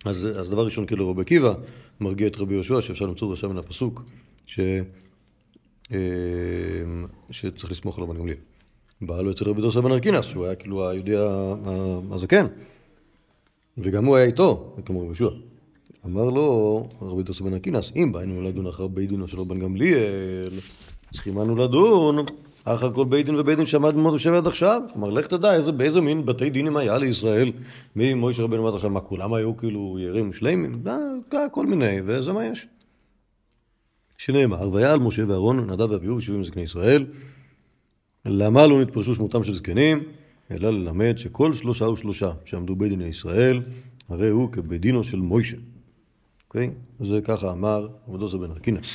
[0.04, 1.54] אז, אז דבר ראשון, כאילו רבי עקיבא
[2.00, 4.02] מרגיע את רבי יהושע, שאפשר למצוא דרשה מן הפסוק,
[4.46, 4.60] ש,
[5.92, 5.98] אה,
[7.30, 8.38] שצריך לסמוך על רבן גמליאל.
[9.22, 11.12] לו אצל רבי דוסה בן ארקינס, שהוא היה כאילו היהודי
[12.10, 12.46] הזקן,
[13.78, 15.28] וגם הוא היה איתו, כמו רבי יהושע.
[16.06, 20.60] אמר לו רבי דוסה בן ארקינס, אם באנו לדון אחר בית דינו של רבן גמליאל,
[21.12, 22.16] צריכים אנו לדון
[22.64, 24.82] אחר כל בית דין ובית דין שעמד במות יושב עד עכשיו.
[24.92, 27.52] כלומר, לך תדע איזה, באיזה מין בתי דינים היה לישראל
[27.96, 28.90] ממוישה רבנו עד עכשיו.
[28.90, 30.82] מה, כולם היו כאילו ירים שלימים?
[30.86, 32.66] אה, כל מיני, וזה מה יש.
[34.18, 37.06] שנאמר, והיה על משה ואהרון, נדב ואביהו, שבעים זקני ישראל,
[38.24, 40.02] למה לא נתפרשו שמותם של זקנים,
[40.50, 43.60] אלא ללמד שכל שלושה ושלושה שעמדו בית דיני ישראל,
[44.08, 45.56] הרי הוא כבית דינו של מוישה.
[46.48, 46.70] אוקיי?
[47.00, 48.86] זה ככה אמר עבודוסה בן ארקינס.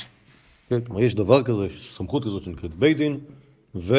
[0.68, 0.80] כן?
[0.80, 3.18] כלומר, יש דבר כזה, סמכות כזאת שנקראת בית דין,
[3.74, 3.94] ו...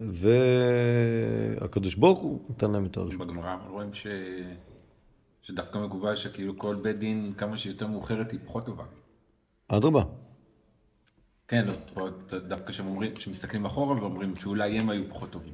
[0.00, 3.20] והקדוש ברוך הוא נתן להם את הרשות.
[3.20, 4.06] בגמרא רואים ש...
[5.42, 8.84] שדווקא מקובל שכאילו כל בית דין, כמה שיותר מאוחרת היא פחות טובה.
[9.68, 10.02] אדרבה.
[11.48, 12.08] כן, לא,
[12.48, 15.52] דווקא שהם אומרים, שמסתכלים אחורה ואומרים שאולי הם היו פחות טובים.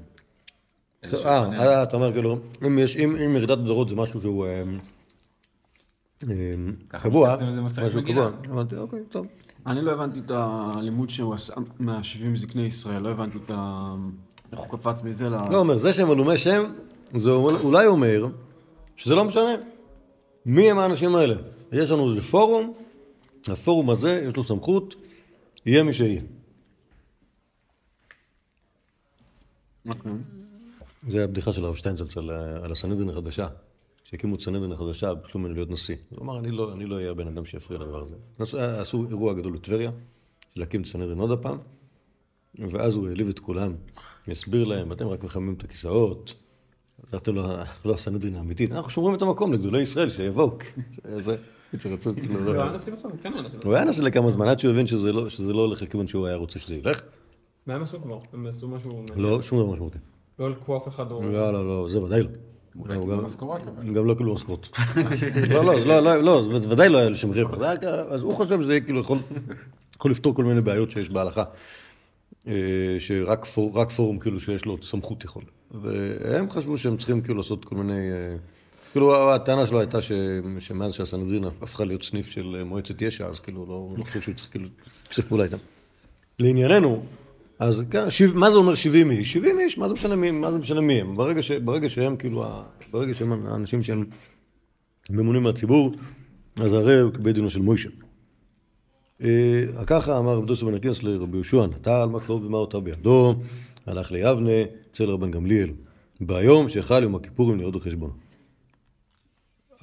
[1.04, 4.62] אה, אה, אתה אומר כאילו, אם יש, אם ירידת הדורות זה משהו שהוא אה,
[6.30, 6.54] אה,
[6.88, 8.02] קבוע, משהו.
[8.04, 9.26] קבוע, אמרתי, אוקיי, טוב.
[9.66, 13.94] אני לא הבנתי את הלימוד שהוא עשה מהשבעים זקני ישראל, לא הבנתי את ה...
[14.52, 15.32] איך הוא קפץ מזה ל...
[15.50, 16.72] לא אומר, זה שהם עלומי שם,
[17.14, 18.26] זה אולי אומר
[18.96, 19.54] שזה לא משנה.
[20.46, 21.34] מי הם האנשים האלה?
[21.72, 22.72] יש לנו איזה פורום,
[23.48, 24.94] הפורום הזה, יש לו סמכות,
[25.66, 26.20] יהיה מי שיהיה.
[29.88, 30.12] אוקיי.
[31.08, 33.46] זה הבדיחה של הרב שטיינזלץ על, ה- על הסנהדרין החדשה.
[34.12, 35.96] שהקימו את סנהדרין החדשה, ביקשו ממנו להיות נשיא.
[36.10, 38.14] הוא אמר, אני לא, אני לא אהיה הבן אדם שיפריע לדבר הזה.
[38.38, 39.90] עשו, עשו אירוע גדול בטבריה,
[40.56, 41.58] להקים את סנהדרין עוד הפעם,
[42.58, 43.72] ואז הוא העליב את כולם,
[44.28, 46.34] הסביר להם, אתם רק מחממים את הכיסאות,
[47.16, 50.58] אתם לא, לא הסנהדרין האמיתית, אנחנו שומרים את המקום לגדולי ישראל שיבואו.
[51.18, 51.36] זה,
[52.14, 52.64] כאילו, לא לא.
[53.64, 56.26] הוא היה נשיא לכמה זמן, עד שהוא הבין שזה לא, שזה לא הולך לכיוון שהוא
[56.26, 57.00] היה רוצה שזה ילך.
[57.66, 58.18] מה הם עשו כבר?
[58.32, 59.04] הם עשו משהו...
[59.16, 59.98] לא, שום דבר משמעותי.
[60.38, 61.22] לא לקחו אף אחד או...
[61.22, 62.28] לא, לא, לא, זה ודאי לא.
[62.74, 64.68] הוא קיבלו גם- לא קיבלו משכורות.
[65.50, 67.58] לא, לא, לא, לא, לא, ודאי לא היה רווח.
[67.58, 69.18] זה היה כ- אז הוא חושב שזה כאילו יכול
[70.10, 71.44] לפתור כל מיני בעיות שיש בהלכה.
[72.48, 72.52] אה,
[72.98, 75.42] שרק פור- רק פורום כאילו שיש לו סמכות יכול.
[75.82, 78.10] והם חשבו שהם צריכים כאילו לעשות כל מיני...
[78.12, 78.36] אה,
[78.92, 80.12] כאילו, הטענה שלו הייתה ש-
[80.58, 84.50] שמאז שהסנהדרין הפכה להיות סניף של מועצת יש"ע, אז כאילו, לא לא חושב שהוא צריך
[84.50, 84.68] כאילו
[85.10, 85.56] לשתף פעולה איתם.
[86.38, 87.02] לענייננו,
[87.62, 89.32] אז כן, שיב- מה זה אומר 70 איש?
[89.32, 91.16] 70 איש, מה זה משנה מי, מה זה משנה מי הם?
[91.16, 92.44] ברגע, ש, ברגע שהם כאילו,
[92.90, 94.04] ברגע שהם האנשים שהם
[95.10, 95.92] ממונים מהציבור,
[96.56, 97.88] אז הרי הוא כבית דינו של מוישה.
[99.22, 103.34] אה, ככה אמר רבי דוסו בן הקיאס לרבי יהושע, נטל מקלוב ומה אותה בידו,
[103.86, 105.70] הלך ליבנה, אצל רבן גמליאל,
[106.20, 108.12] ביום שחל יום הכיפורים ליהודו חשבונו.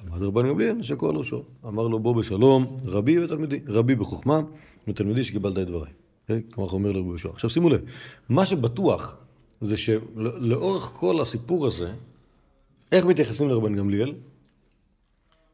[0.00, 4.40] עמד רבן גמליאל, שקוע על ראשו, אמר לו בוא בשלום, רבי ותלמידי, רבי בחוכמה
[4.88, 5.99] ותלמידי שקיבלת את דבריי.
[6.30, 6.42] אוקיי?
[6.52, 7.28] ככה אומר לרבי יהושע.
[7.28, 7.80] עכשיו שימו לב,
[8.28, 9.16] מה שבטוח
[9.60, 11.92] זה שלאורך כל הסיפור הזה,
[12.92, 14.14] איך מתייחסים לרבן גמליאל?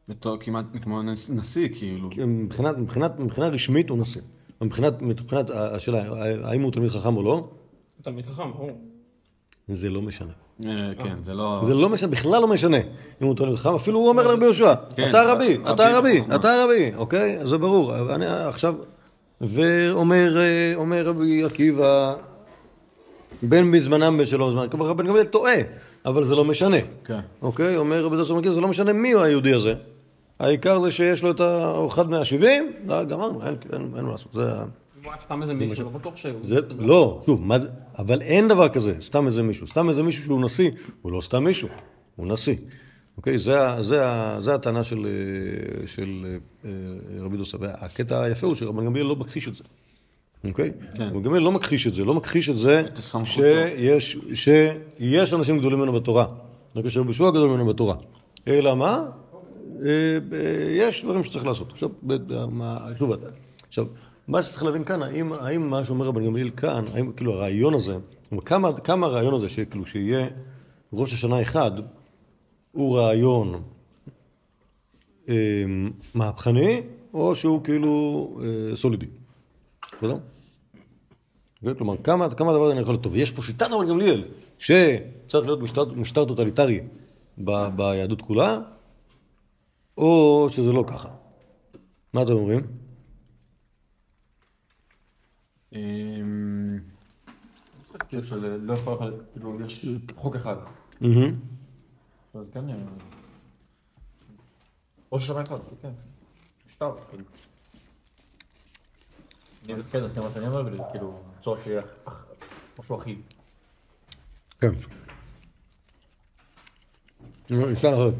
[0.07, 2.09] בתור כמעט כמו נשיא, כאילו.
[2.27, 4.21] מבחינת, מבחינת, מבחינה רשמית הוא נשיא.
[4.61, 6.03] מבחינת, מבחינת השאלה,
[6.43, 7.49] האם הוא תלמיד חכם או לא,
[8.01, 8.81] תלמיד חכם, ברור.
[9.67, 10.31] זה לא משנה.
[10.65, 11.61] אה, כן, זה לא...
[11.63, 12.77] זה לא משנה, בכלל לא משנה
[13.21, 16.21] אם הוא תלמיד חכם, אפילו הוא אומר לרבי יהושע, כן, אתה רבי, אתה רבי.
[16.35, 17.47] אתה רבי, אוקיי?
[17.47, 17.93] זה ברור.
[18.47, 18.75] עכשיו,
[19.41, 22.15] ואומר אה, אומר רבי עקיבא,
[23.41, 25.53] בין בזמנם בין שלא בזמנם, כלומר רבן גמליאל טועה,
[26.05, 26.77] אבל זה לא משנה.
[27.05, 27.19] כן.
[27.41, 27.77] אוקיי?
[27.77, 29.73] אומר רבי דוסו מכיר, זה לא משנה מי הוא היהודי הזה.
[30.39, 34.11] העיקר זה שיש לו את ה- הוא אחד מהשבעים, לא, גמרנו, אין אין- אין מה
[34.11, 34.27] לעשות.
[34.33, 34.51] זה
[35.23, 36.31] סתם איזה מישהו, לא בטוח שהוא...
[36.79, 37.67] לא, שוב, מה זה,
[37.99, 39.67] אבל אין דבר כזה, סתם איזה מישהו.
[39.67, 40.69] סתם איזה מישהו שהוא נשיא,
[41.01, 41.67] הוא לא סתם מישהו,
[42.15, 42.55] הוא נשיא.
[43.17, 43.37] אוקיי?
[43.37, 44.03] זה, זה,
[44.39, 46.69] זה הטענה של, אה, של אה,
[47.19, 47.57] רבי דוסה.
[47.59, 49.63] והקטע היפה הוא שרבן גמליאל לא מכחיש את זה.
[50.43, 50.71] אוקיי?
[50.95, 51.07] כן.
[51.07, 52.83] רבן גמליאל לא מכחיש את זה, לא מכחיש את זה.
[53.25, 56.25] שיש, שיש אנשים גדולים ממנו בתורה.
[56.75, 57.95] לא כשרבי יהושע גדול ממנו בתורה.
[58.47, 59.05] אלא מה?
[59.85, 59.89] אה,
[60.33, 61.71] אה, יש דברים שצריך לעשות.
[61.71, 61.89] עכשיו,
[62.97, 63.11] שוב,
[63.67, 63.85] עכשיו,
[64.27, 67.97] מה שצריך להבין כאן, האם, האם מה שאומר רבן גמליאל כאן, האם כאילו הרעיון הזה,
[68.45, 70.27] כמה, כמה הרעיון הזה שכאילו שיהיה
[70.93, 71.71] ראש השנה אחד,
[72.71, 73.63] הוא רעיון
[75.29, 75.35] אה,
[76.13, 76.81] מהפכני,
[77.13, 79.07] או שהוא כאילו אה, סולידי.
[79.97, 80.17] בסדר?
[81.77, 83.15] כלומר, כמה, כמה הזה אני יכול להיות טוב.
[83.15, 84.23] יש פה שיטת רבן גמליאל,
[84.57, 86.79] שצריך להיות משטר, משטר טוטליטרי
[87.43, 88.59] ב, ביהדות כולה,
[89.97, 91.09] או שזה לא ככה.
[92.13, 92.61] מה אתם אומרים?
[95.73, 96.79] אמ,
[98.09, 98.21] כאילו
[98.57, 100.55] לא יכול, כאילו יש חוק אחד.
[102.33, 102.65] אז כן,
[105.11, 105.89] ראש השנה אחד, כן.
[106.67, 107.23] משטר, כאילו.
[109.65, 111.81] אני כן, זה מה שאני אומר, וזה כאילו, צורך שיהיה
[112.79, 113.19] משהו אחיד.
[114.59, 114.71] כן.
[117.49, 118.13] נשאל אחרת.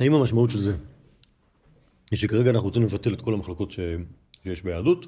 [0.00, 0.76] האם המשמעות של זה
[2.10, 3.70] היא שכרגע אנחנו רוצים לבטל את כל המחלוקות.
[3.70, 5.06] שיש ביהדות?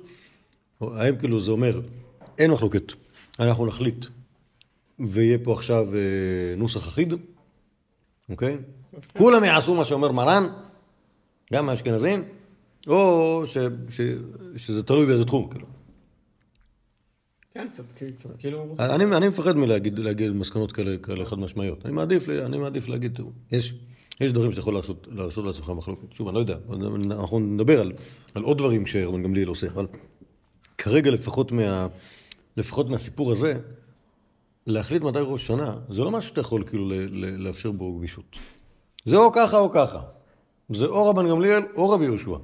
[0.80, 1.80] או האם כאילו זה אומר,
[2.38, 2.92] אין מחלוקת,
[3.38, 4.06] אנחנו נחליט
[4.98, 7.14] ויהיה פה עכשיו אה, נוסח אחיד,
[8.30, 8.58] אוקיי?
[9.18, 10.46] כולם יעשו מה שאומר מרן,
[11.52, 12.24] גם האשכנזים,
[12.86, 13.58] או ש...
[13.88, 14.00] ש...
[14.56, 15.66] שזה תלוי באיזה תחום, כאילו.
[17.54, 17.68] כן,
[18.38, 18.74] כאילו...
[18.78, 21.86] אני, אני מפחד מלהגיד להגיד מסקנות כאלה, כאלה חד משמעיות.
[21.86, 23.74] אני מעדיף, ל- אני מעדיף להגיד, תראו, יש,
[24.20, 26.12] יש דברים שאתה יכול לעשות, לעשות לעצמך מחלוקת.
[26.12, 26.56] שוב, אני לא יודע,
[27.10, 27.92] אנחנו נדבר על,
[28.34, 29.86] על עוד דברים שרבן גמליאל עושה, אבל
[30.78, 31.86] כרגע לפחות, מה,
[32.56, 33.58] לפחות מהסיפור הזה,
[34.66, 36.90] להחליט מתי ראש שנה, זה לא משהו שאתה יכול כאילו
[37.38, 38.38] לאפשר בו גמישות.
[39.06, 40.02] זה או ככה או ככה.
[40.70, 42.36] זה או רבן גמליאל או רבי יהושע.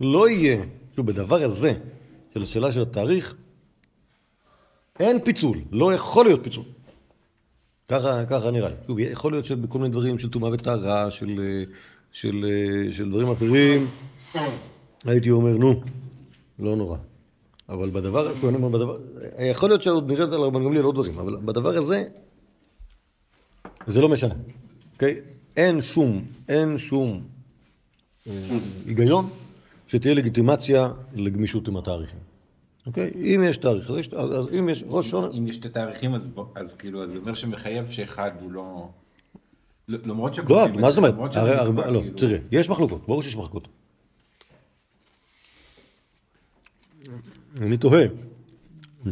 [0.00, 0.64] לא יהיה,
[0.96, 1.72] שוב, בדבר הזה,
[2.34, 3.34] של השאלה של התאריך,
[5.00, 6.64] אין פיצול, לא יכול להיות פיצול.
[7.88, 8.74] ככה, ככה נראה לי.
[8.86, 11.64] שוב, יכול להיות שבכל מיני דברים של טומאה וטהרה, של,
[12.12, 13.86] של, אה, של דברים אחרים,
[15.04, 15.80] הייתי אומר, נו,
[16.58, 16.96] לא נורא.
[17.72, 18.98] אבל בדבר, בדבר,
[19.50, 22.04] יכול להיות שעוד נראה על רבן גמליאל עוד דברים, אבל בדבר הזה,
[23.86, 24.34] זה לא משנה.
[24.92, 25.20] אוקיי?
[25.56, 27.22] אין שום, אין שום
[28.26, 28.32] אה,
[28.86, 29.28] היגיון
[29.86, 32.18] שתהיה לגיטימציה לגמישות עם התאריכים.
[32.86, 33.10] אוקיי?
[33.14, 35.28] אם יש תאריך, אז, יש, אז, אם יש ראש שונה...
[35.38, 38.88] אם יש שתי תאריכים, אז אז כאילו, אז זה אומר שמחייב שאחד הוא לא...
[39.88, 41.36] ל- למרות לא, שכותבים את מה זאת אומרת?
[41.36, 43.68] הרי, הרבה, לא, כאילו- תראה, יש מחלוקות, ברור שיש מחלוקות.
[47.60, 48.06] אני תוהה,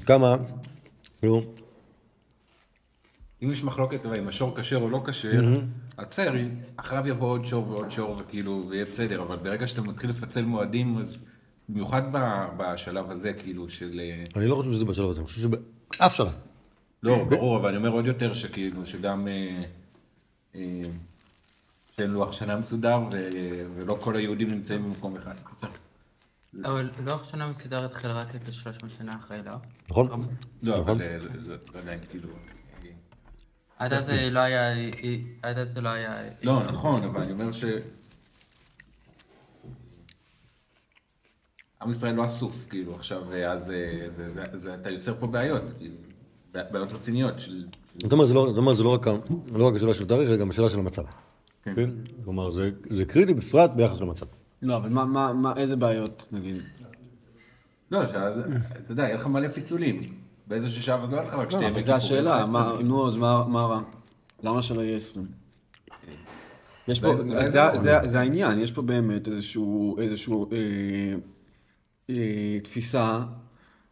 [0.07, 0.37] כמה,
[1.19, 1.43] כאילו,
[3.43, 5.43] אם יש מחלוקת אם השור כשר או לא כשר,
[6.11, 6.35] בסדר,
[6.77, 10.99] אחריו יבוא עוד שור ועוד שור וכאילו, ויהיה בסדר, אבל ברגע שאתה מתחיל לפצל מועדים,
[10.99, 11.25] אז
[11.69, 12.03] במיוחד
[12.57, 14.01] בשלב הזה, כאילו, של...
[14.01, 16.33] אה, אני לא חושב שזה בשלב הזה, אני חושב שבאף שלב.
[17.03, 19.29] לא, ברור, אבל אני אומר עוד יותר שכאילו, שגם...
[19.29, 19.63] אה,
[20.55, 20.83] אה,
[21.97, 23.01] שאין לוח שנה מסודר,
[23.77, 25.35] ולא כל היהודים נמצאים במקום אחד.
[26.65, 29.53] אבל לוח שנה מסודר התחיל רק לפני 300 שנה אחרי, לא?
[29.91, 30.09] נכון?
[30.63, 30.91] לא, נכון.
[30.91, 32.29] אבל אה, לא- לא- לא כאילו...
[33.79, 34.71] עד אז זה לא היה...
[35.43, 36.23] עד אז זה לא היה...
[36.43, 37.65] לא, נכון, אבל אני אומר ש...
[41.83, 45.27] עם ישראל לא אסוף, כאילו, עכשיו, אה, אז אה, זה- זה- זה- אתה יוצר פה
[45.27, 45.63] בעיות,
[46.53, 47.67] בעיות רציניות של...
[48.07, 49.07] אתה אומר, זה לא, לא רק,
[49.53, 51.03] לא השאלה של תאריך, זה גם השאלה של המצב.
[51.63, 51.75] כן.
[51.77, 51.91] כן?
[52.25, 54.27] כלומר, זה, זה קריטי בפרט ביחס למצב.
[54.63, 56.57] לא, אבל מה, מה, מה, איזה בעיות, נגיד?
[57.91, 58.39] לא, שאז,
[58.85, 60.01] אתה יודע, יהיה לך מלא פיצולים.
[60.47, 61.85] באיזשהו שעה אז לא לך רק שתי לא, כיפורים.
[61.85, 62.47] זו השאלה,
[62.85, 63.81] נו, אז מה מה רע?
[64.43, 65.27] למה שלא יהיה 20?
[66.89, 67.77] יש פה, זה- אולי זה- זה לא.
[67.77, 70.57] זה- זה העניין, יש פה באמת איזשהו, איזשהו אה,
[72.11, 73.21] אה, תפיסה,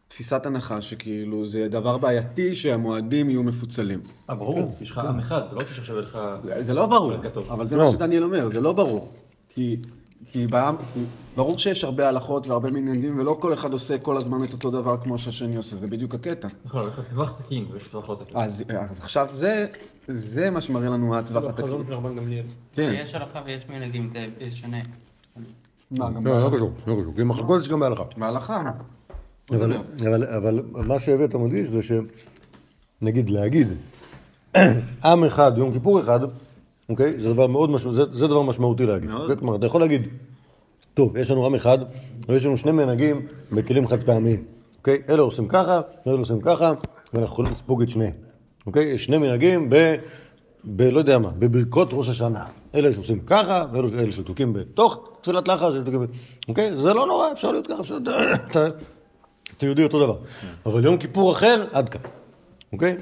[0.07, 3.99] תפיסת הנחה שכאילו זה דבר בעייתי שהמועדים יהיו מפוצלים.
[4.29, 6.19] אה, ברור, יש לך עם אחד, זה לא רוצה שעכשיו יהיה לך...
[6.61, 7.13] זה לא ברור.
[7.49, 7.85] אבל זה לא.
[7.85, 9.11] מה שדניאל אומר, זה לא ברור.
[9.49, 9.77] כי,
[10.25, 10.99] כי בעם, כי
[11.35, 14.97] ברור שיש הרבה הלכות והרבה מנהגים, ולא כל אחד עושה כל הזמן את אותו דבר
[15.03, 16.47] כמו שהשני עושה, זה בדיוק הקטע.
[16.65, 18.41] נכון, יש טווח תקין ויש טווח לא תקין.
[18.41, 19.67] אז, אז עכשיו זה,
[20.07, 21.65] זה מה שמראה לנו מה הטווח לא, התקין.
[21.65, 22.45] חזון של רבן גמליאל.
[22.73, 22.91] כן.
[22.95, 24.77] יש הלכה ויש מנהגים, זה שונה.
[25.91, 27.13] מה, גם לא, לא קשור, לא קשור.
[27.15, 28.03] כי מחלוקות יש גם בהלכה.
[28.17, 28.71] בהלכה.
[29.51, 31.79] אבל, מה שהבאת מדגיש זה
[33.01, 33.67] שנגיד להגיד
[35.05, 36.19] עם אחד, יום כיפור אחד,
[36.89, 37.11] אוקיי?
[37.21, 39.09] זה דבר מאוד משמעותי, זה, זה דבר משמעותי להגיד.
[39.09, 39.39] מאוד.
[39.39, 40.07] כלומר, אתה יכול להגיד,
[40.93, 41.77] טוב, יש לנו עם אחד,
[42.27, 43.21] ויש לנו שני מנהגים
[43.51, 44.43] בכלים חד פעמיים,
[44.77, 45.01] אוקיי?
[45.09, 46.71] אלה עושים ככה, אלה עושים ככה,
[47.13, 48.13] ואנחנו יכולים לספוג את שניהם,
[48.65, 48.83] אוקיי?
[48.83, 49.95] יש שני מנהגים ב...
[50.65, 50.81] ב...
[50.81, 52.45] לא יודע מה, בברכות ראש השנה.
[52.75, 56.05] אלה שעושים ככה, ואלה שתוקים בתוך תפילת לחש, אלה שתוקים...
[56.47, 56.77] אוקיי?
[56.77, 57.97] זה לא נורא, אפשר להיות ככה, אפשר...
[58.51, 58.67] אתה-
[59.57, 60.17] אתה יהודי אותו דבר.
[60.65, 62.01] אבל יום כיפור אחר, עד כאן.
[62.73, 62.97] אוקיי?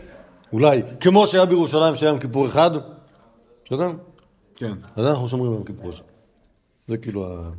[0.54, 2.72] אולי, כמו שהיה בירושלים שהיה יום כיפור אחד,
[3.76, 3.92] יודע?
[4.56, 4.74] כן.
[4.96, 6.04] אז אנחנו שומרים יום כיפור אחד.
[6.88, 7.52] זה כאילו ה...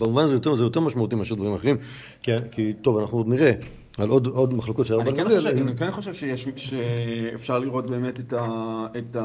[0.00, 1.76] במובן הזה יותר, זה יותר משמעותי מאשר דברים אחרים,
[2.22, 3.52] כי, כי טוב, אנחנו עוד נראה
[3.98, 5.24] על עוד, עוד מחלוקות של אני כן.
[5.24, 9.16] חושב, אני כן חושב שיש, שאפשר לראות באמת את, ה, את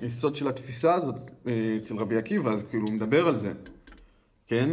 [0.00, 1.14] היסוד של התפיסה הזאת
[1.46, 3.52] אה, אצל רבי עקיבא, אז כאילו הוא מדבר על זה,
[4.46, 4.70] כן?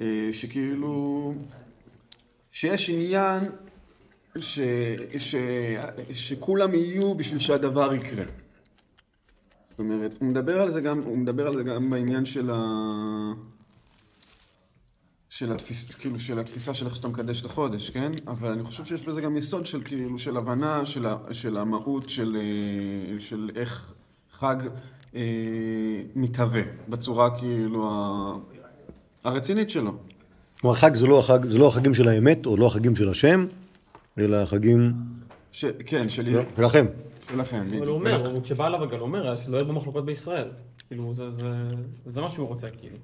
[0.00, 1.34] אה, שכאילו,
[2.52, 3.44] שיש עניין
[4.40, 4.60] ש,
[5.18, 5.34] ש,
[6.12, 8.24] שכולם יהיו בשביל שהדבר יקרה.
[9.76, 12.62] זאת אומרת, הוא מדבר על זה גם, הוא מדבר על זה גם בעניין של ה...
[15.30, 18.12] של התפיסה, כאילו של התפיסה של איך שאתה מקדש את החודש, כן?
[18.26, 22.08] אבל אני חושב שיש בזה גם יסוד של כאילו, של הבנה של, ה, של המהות
[22.08, 23.92] של, אה, של איך
[24.32, 24.56] חג
[25.14, 25.20] אה,
[26.14, 28.34] מתהווה בצורה כאילו ה,
[29.24, 29.92] הרצינית שלו.
[30.60, 33.46] כלומר, חג זה לא, החג, זה לא החגים של האמת, או לא החגים של השם,
[34.18, 34.92] אלא החגים
[35.52, 36.86] ש, כן, של, שלכם.
[37.30, 37.56] שלכם.
[37.56, 37.84] אבל בדיוק.
[37.84, 40.48] הוא אומר, הוא- כשבא אליו הגל, הוא אומר, שלא יהיו במחלוקות בישראל.
[40.88, 41.68] כאילו, זה- זה-
[42.14, 42.96] זה מה שהוא רוצה, כאילו.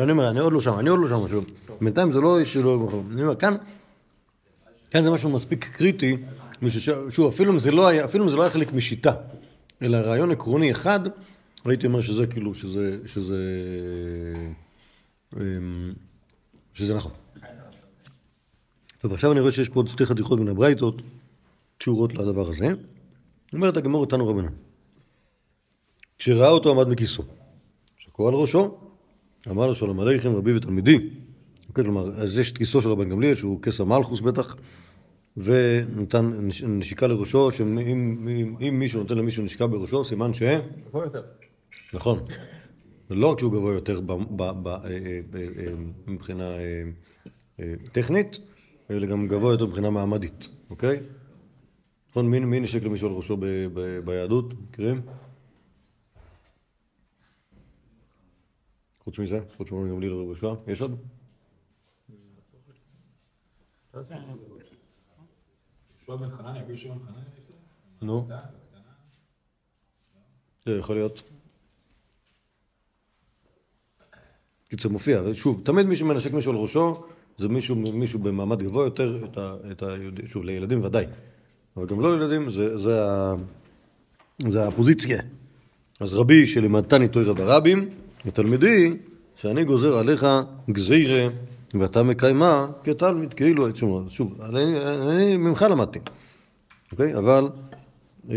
[0.00, 1.42] אני אומר, אני עוד לא שם, אני עוד לא שם משהו.
[1.80, 2.88] בינתיים זה לא שלא...
[3.12, 3.54] אני אומר, כאן,
[4.90, 6.16] כאן זה משהו מספיק קריטי,
[7.10, 9.12] שוב, אפילו אם זה לא היה, אפילו אם זה לא היה חלק משיטה,
[9.82, 11.00] אלא רעיון עקרוני אחד,
[11.64, 13.36] הייתי אומר שזה כאילו, שזה, שזה,
[15.40, 15.92] אמ,
[16.74, 17.12] שזה נכון.
[18.98, 21.02] טוב, עכשיו אני רואה שיש פה עוד שתי חתיכות מן הברייתות
[21.82, 22.68] קשורות לדבר הזה.
[23.54, 24.52] אומרת הגמור אותנו רבנן.
[26.18, 27.22] כשראה אותו עמד מכיסו,
[27.96, 28.78] שקוע על ראשו,
[29.50, 31.10] אמר לו שלום עליכם רבי ותלמידי.
[31.68, 34.56] אוקיי, כלומר, אז יש את כיסו של רבן גמליאל, שהוא כס המלכוס בטח,
[35.36, 40.42] ונתן נש- נשיקה לראשו, שאם אם, אם, אם מישהו נותן למישהו נשיקה בראשו, סימן ש...
[40.88, 41.22] גבוה יותר.
[41.94, 42.24] נכון.
[43.10, 44.00] לא רק שהוא גבוה יותר
[46.06, 46.54] מבחינה
[47.92, 48.38] טכנית,
[48.90, 51.00] אלא גם גבוה יותר מבחינה מעמדית, אוקיי?
[52.12, 54.54] נכון, מי, נשק למישהו על ראשו ב, ב, ביהדות?
[54.54, 55.02] מכירים?
[58.98, 59.40] חוץ מזה?
[59.56, 60.54] חוץ ורבי יהושע?
[60.66, 61.00] יש עוד?
[63.94, 64.14] יהושע
[66.72, 66.94] יש לו?
[68.02, 68.28] נו.
[70.66, 71.22] זה יכול להיות.
[74.68, 77.04] קיצר מופיע, אבל שוב, תמיד מי שמנשק מישהו על ראשו,
[77.38, 81.06] זה מישהו, מישהו במעמד גבוה יותר, את ה, את היהודי, שוב, לילדים ודאי,
[81.76, 83.00] אבל גם לא לילדים, זה, זה,
[84.48, 85.22] זה הפוזיציה.
[86.00, 87.88] אז רבי שלימדתני תוירא ברבים,
[88.26, 88.96] ותלמידי
[89.36, 90.26] שאני גוזר עליך
[90.70, 91.28] גזירה
[91.74, 95.98] ואתה מקיימה כתלמיד, כאילו, שוב, שוב אני, אני ממך למדתי,
[96.92, 97.14] אוקיי?
[97.16, 97.48] אבל
[98.30, 98.36] אה,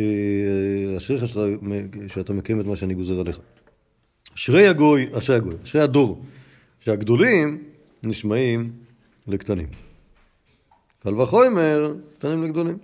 [0.98, 1.46] אשריך שאתה,
[2.08, 3.40] שאתה מקיים את מה שאני גוזר עליך.
[4.36, 6.22] אשרי הגוי, אשרי הגוי, אשרי הדור,
[6.80, 7.64] שהגדולים
[8.04, 8.72] נשמעים
[9.28, 9.68] לקטנים.
[11.04, 12.78] קל וחומר, קטנים לגדולים.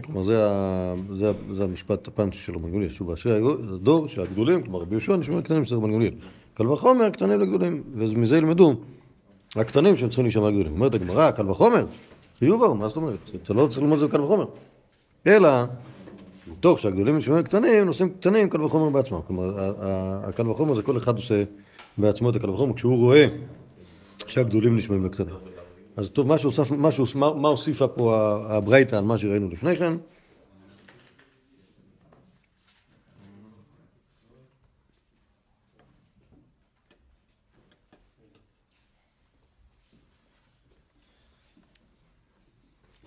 [0.00, 2.90] כלומר, זה, ה, זה, זה המשפט הפאנץ' של רבן גמליאל.
[2.90, 3.36] שוב, אשרי
[3.74, 6.14] הדור שהגדולים, כלומר רבי יהושע נשמעים לקטנים של רבן גמליאל.
[6.54, 7.82] קל וחומר, קטנים לגדולים.
[7.94, 8.74] ומזה ילמדו
[9.56, 10.72] הקטנים שהם צריכים להישמע לגדולים.
[10.72, 11.86] אומרת הגמרא, קל וחומר?
[12.38, 13.18] חיוב ההוא, מה זאת אומרת?
[13.42, 14.44] אתה לא צריך ללמוד את זה בקל וחומר.
[15.26, 15.48] אלא
[16.60, 19.20] טוב, שהגדולים נשמעים קטנים, נושאים קטנים קל וחומר בעצמם.
[19.26, 19.54] כלומר,
[20.28, 21.42] הקל וחומר זה כל אחד עושה
[21.98, 23.26] בעצמו את הקל וחומר, כשהוא רואה
[24.26, 25.34] שהגדולים נשמעים לקטנים.
[25.96, 28.14] אז טוב, מה שהוסף, מה, שהוס, מה, מה הוסיפה פה
[28.48, 29.92] הברייתא על מה שראינו לפני כן?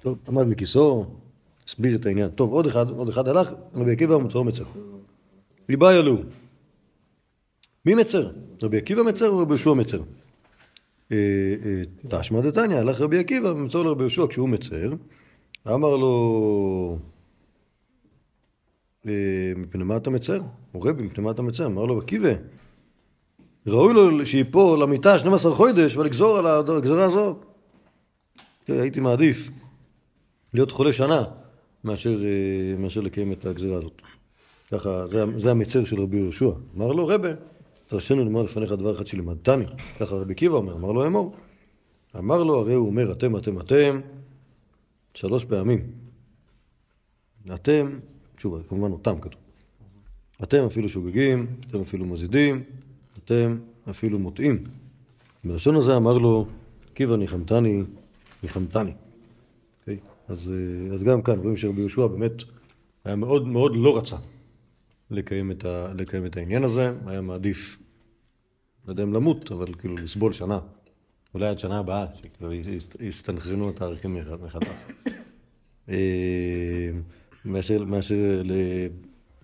[0.02, 1.06] טוב, עמד מכיסו,
[1.68, 2.30] הסביר את העניין.
[2.30, 4.64] טוב, עוד אחד, עוד אחד הלך, רבי עקיבא מצאו מצר.
[5.70, 6.16] ליבה ילאו.
[7.86, 8.32] מי מצר?
[8.64, 10.02] רבי עקיבא מצר או רבי יהושע מצר?
[11.12, 11.18] אה,
[11.66, 14.94] אה, תשמע דתניא, הלך רבי עקיבא ומצאו לרבי יהושע כשהוא מצר,
[15.68, 16.98] אמר לו,
[19.08, 20.42] אה, מפני מה אתה מצר?
[20.72, 21.66] הוא רבי, מפני מה אתה מצר?
[21.66, 22.30] אמר לו, עקיבא,
[23.68, 27.40] ראוי לו שיפול למיטה 12 חודש ולגזור על הגזרה הזו.
[28.66, 29.50] כן, הייתי מעדיף
[30.54, 31.24] להיות חולה שנה
[31.84, 32.20] מאשר,
[32.78, 34.02] מאשר לקיים את הגזירה הזאת.
[34.72, 36.50] ככה, זה, זה המצר של רבי יהושע.
[36.78, 37.30] אמר לו, רבה,
[37.90, 39.66] תרשנו לומר לפניך דבר אחד שלימדתני.
[40.00, 41.36] ככה רבי עקיבא אומר, אמר לו אמור.
[42.18, 44.00] אמר לו, הרי הוא אומר, אתם, אתם, אתם,
[45.14, 45.80] שלוש פעמים.
[47.54, 48.00] אתם,
[48.38, 49.42] שוב, כמובן אותם כתוב.
[50.44, 52.64] אתם אפילו שוגגים, אתם אפילו מזידים,
[53.24, 53.58] אתם
[53.90, 54.64] אפילו מוטעים.
[55.44, 56.46] בלשון הזה אמר לו,
[56.92, 57.84] עקיבא ניחמתני,
[58.44, 58.94] ניחמתני.
[59.80, 59.98] אוקיי?
[60.28, 62.44] אז, אה, אז גם כאן רואים שרבי יהושע באמת
[63.06, 64.18] היה מאוד מאוד לא רצה
[65.12, 67.78] לקיים את, ה, לקיים את העניין הזה, היה מעדיף,
[68.86, 70.60] לא יודע אם למות, אבל כאילו לסבול שנה,
[71.34, 74.68] אולי עד שנה הבאה, שכבר יסת- יסתנכרנו התאריכים מחד- מחדש.
[75.90, 76.90] אה,
[77.46, 78.88] מאשר, מאשר ל-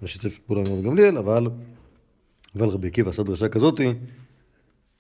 [0.01, 1.47] לשתף פעולה עם רבי גמליאל, אבל,
[2.55, 3.93] אבל רבי עקיבא עשה דרשה כזאתי,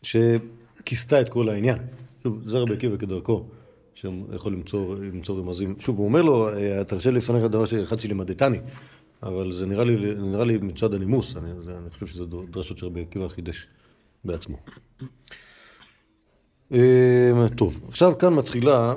[0.01, 1.77] שכיסתה את כל העניין.
[2.23, 3.45] שוב, זה רבי עקיבא כדרכו,
[3.93, 5.75] שיכול למצוא, למצוא רמזים.
[5.79, 8.57] שוב, הוא אומר לו, "אה, תרשה לפניך דבר אחד שלימדתני,
[9.25, 13.01] אבל זה נראה לי, נראה לי מצד הנימוס, אני, זה, אני חושב שזה דרשות שרבי
[13.01, 13.67] עקיבא חידש
[14.25, 14.57] בעצמו.
[16.71, 18.95] אה, טוב, עכשיו כאן מתחילה,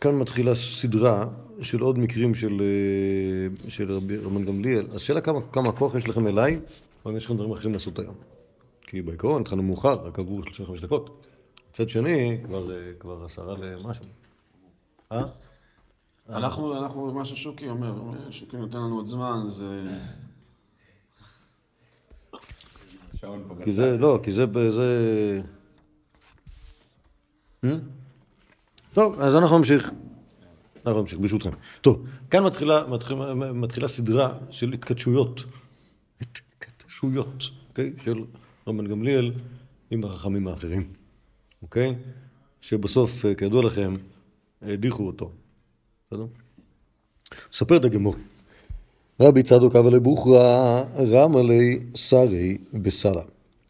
[0.00, 1.28] כאן מתחילה סדרה
[1.60, 4.86] של עוד מקרים של, אה, של רבי רבן גמליאל.
[4.92, 6.60] אז שאלה כמה, כמה כוח יש לכם אליי,
[7.04, 8.14] או אם יש לכם דברים אחרים לעשות היום.
[8.82, 11.26] כי בעיקרון התחלנו מאוחר, רק עברו 35 דקות.
[11.70, 14.04] מצד שני, כבר, אה, כבר עשרה למשהו.
[15.12, 15.22] אה?
[16.28, 17.94] אנחנו, אנחנו, מה ששוקי אומר,
[18.30, 19.98] שוקי נותן לנו עוד זמן, זה...
[23.64, 25.40] כי זה, לא, כי זה, זה...
[27.64, 27.76] אה?
[28.94, 29.90] טוב, אז אנחנו נמשיך.
[30.86, 31.50] אנחנו נמשיך, ברשותכם.
[31.80, 35.44] טוב, כאן מתחילה, מתחילה, מתחילה סדרה של התכתשויות.
[36.20, 37.92] התכתשויות, אוקיי?
[38.02, 38.24] של
[38.66, 39.32] רבן גמליאל
[39.90, 40.92] עם החכמים האחרים,
[41.62, 41.94] אוקיי?
[42.60, 43.96] שבסוף, אה, כידוע לכם,
[44.62, 45.30] הדיחו אותו.
[47.52, 48.14] ספר את הגמור.
[49.20, 50.82] רבי צדוק אבא לבוכרא
[51.12, 53.22] רמא לי שרי בסלע.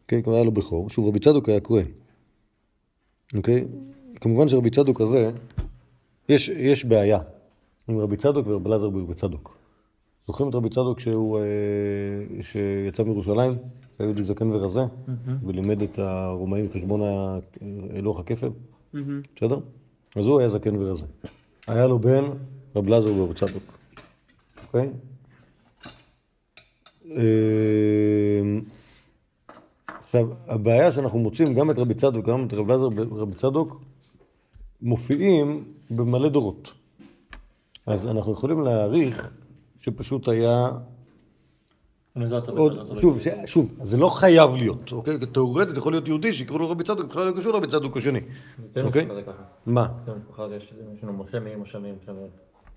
[0.02, 0.90] אוקיי, כבר היה לו בכור.
[0.90, 1.86] שוב, רבי צדוק היה כהן.
[3.36, 3.64] אוקיי?
[4.20, 5.30] כמובן שרבי צדוק הזה,
[6.28, 7.18] יש, יש בעיה
[7.88, 9.56] עם רבי צדוק ורבי אלעזר ברבי צדוק.
[10.26, 13.52] זוכרים את רבי צדוק שהוא, אה, שיצא מירושלים,
[13.98, 14.80] שהיה יהודי זקן ורזה,
[15.46, 17.00] ולימד את הרומאים חשבון
[18.02, 18.48] לוח הכפל?
[19.36, 19.58] בסדר?
[20.16, 21.04] אז הוא היה זקן ורזה.
[21.66, 22.24] היה לו בן
[22.76, 23.62] רבי אלעזר ברבי צדוק.
[24.66, 24.90] אוקיי?
[27.06, 28.62] אמ,
[29.86, 33.82] עכשיו, הבעיה שאנחנו מוצאים גם את רבי צדוק, גם את רבי אלעזר ורבי צדוק,
[34.82, 36.72] מופיעים במלא דורות.
[37.86, 39.30] אז אנחנו יכולים להעריך
[39.80, 40.70] שפשוט היה
[43.00, 45.18] שוב, שוב, זה לא חייב להיות, אוקיי?
[45.32, 48.20] תאורטית יכול להיות יהודי שיקראו לו רבי צדוק, בכלל לא קשור לרבי צדוק השני,
[48.72, 49.06] אצלנו אוקיי?
[49.66, 49.88] מה?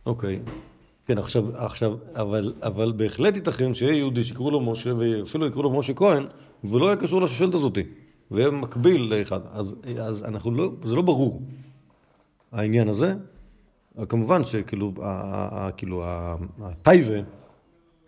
[0.05, 0.39] אוקיי.
[1.05, 5.71] כן, עכשיו, עכשיו, אבל, אבל בהחלט ייתכן שיהיה יהודי שיקראו לו משה, ואפילו יקראו לו
[5.71, 6.25] משה כהן,
[6.63, 7.83] ולא יהיה קשור לשושלת הזאתי,
[8.31, 9.39] ויהיה מקביל לאחד.
[9.51, 11.41] אז, אז אנחנו לא, זה לא ברור,
[12.51, 13.13] העניין הזה.
[14.09, 14.93] כמובן שכאילו,
[15.77, 16.03] כאילו,
[16.61, 17.15] הטייבה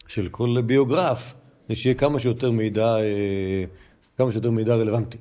[0.08, 1.34] של כל ביוגרף,
[1.70, 3.64] זה שיהיה כמה שיותר מידע, אה,
[4.18, 5.18] כמה שיותר מידע רלוונטי.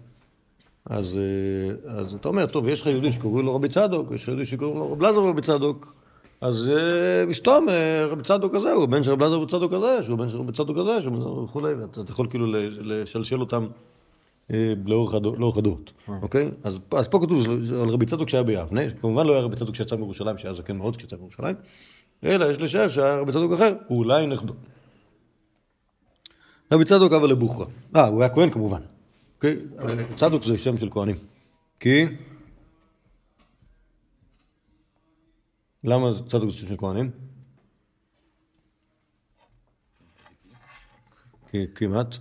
[0.84, 4.28] אז, אה, אז אתה אומר, טוב, יש לך יהודי שקוראים לו רבי צדוק, יש לך
[4.28, 5.95] יהודי שקוראים לו רבי אלעזר רבי צדוק,
[6.41, 7.66] אז אה, מסתום,
[8.09, 10.53] רבי צדוק הזה הוא בן של רבי אלעזר רבי צדוק הזה, שהוא בן של רבי
[10.53, 12.47] צדוק הזה, שהוא וכולי, ואתה אתה יכול כאילו
[12.80, 13.66] לשלשל אותם
[14.87, 16.51] לאורך הדורות, אוקיי?
[16.64, 17.47] אז אז פה כתוב
[17.82, 20.97] על רבי צדוק שהיה ביבנה, כמובן לא היה רבי צדוק שיצא מירושלים, שהיה זקן מאוד
[20.97, 21.57] כשיצא מירושלים,
[22.24, 24.55] אלא יש לשער שהיה רבי צדוק אחר, הוא אולי נכדו.
[26.73, 27.67] רבי צדוק אבא לבוכרה.
[27.97, 28.81] אה, הוא היה כהן כמובן.
[29.37, 29.57] אוקיי?
[29.79, 31.17] אבל צדוק זה שם של כהנים.
[31.81, 32.05] כי?
[35.85, 37.11] למה צדוק זה שם של כהנים?
[41.53, 42.17] כ- כמעט.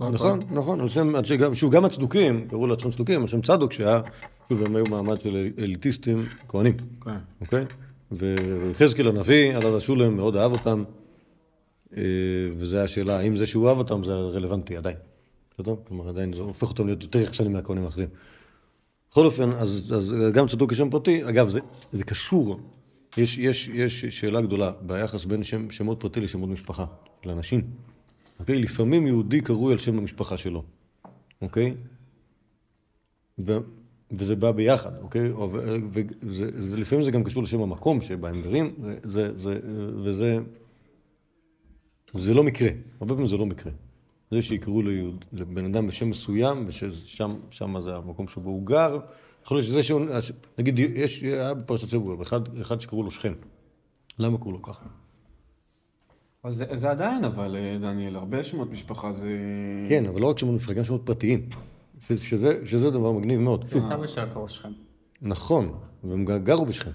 [0.00, 1.12] נכון, נכון, על שם,
[1.54, 4.00] שוב, גם הצדוקים, קראו לעצמם צדוקים, על שם צדוק שהיה,
[4.48, 7.10] שוב, הם היו מעמד של אליטיסטים כהנים, כן.
[7.40, 7.64] אוקיי?
[8.12, 10.84] ויחזקאל הנביא, עליו השולם, מאוד אהב אותם,
[12.58, 14.96] וזו השאלה, האם זה שהוא אהב אותם זה רלוונטי עדיין.
[15.54, 15.74] בסדר?
[15.88, 18.08] כלומר, עדיין זה הופך אותם להיות יותר יחסנים מהכהנים האחרים.
[19.10, 21.60] בכל אופן, אז, אז גם צדוק כשם פרטי, אגב, זה,
[21.92, 22.60] זה קשור,
[23.16, 26.84] יש, יש, יש שאלה גדולה ביחס בין שם, שמות פרטי לשמות משפחה,
[27.24, 27.62] לאנשים.
[28.40, 28.58] אוקיי?
[28.58, 30.62] לפעמים יהודי קרוי על שם המשפחה שלו,
[31.42, 31.74] אוקיי?
[33.38, 33.58] ו,
[34.10, 35.30] וזה בא ביחד, אוקיי?
[35.30, 35.76] או- ו-
[36.22, 36.50] וזה,
[37.04, 39.60] זה, גם קשור לשם המקום שבה הם גרים, זה, זה, זה,
[40.04, 40.38] וזה
[42.14, 42.68] זה לא מקרה,
[43.00, 43.72] הרבה פעמים זה לא מקרה.
[44.30, 48.98] זה שיקראו ליהוד, לבן אדם בשם מסוים, וששם שם זה המקום שבו הוא גר,
[49.44, 50.00] יכול להיות שזה שהוא,
[50.58, 53.32] נגיד, יש, היה בפרשת שבוע, אחד, אחד שקראו לו שכם.
[54.18, 54.84] למה קראו לו ככה?
[56.42, 59.30] אז זה, זה עדיין, אבל אה, דניאל, הרבה שמות משפחה זה...
[59.88, 61.48] כן, אבל לא רק שמות משפחה, גם שמות פרטיים.
[62.16, 63.64] שזה, שזה דבר מגניב מאוד.
[63.70, 64.68] שוב, סבא שלו קראו שכם.
[65.22, 65.72] נכון,
[66.04, 66.90] והם גרו בשכם.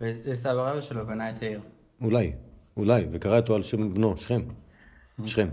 [0.00, 1.60] וסבא רבא שלו בנה את העיר.
[2.00, 2.32] אולי,
[2.76, 4.40] אולי, וקרא אותו על שם בנו, שכם.
[5.24, 5.48] שכם.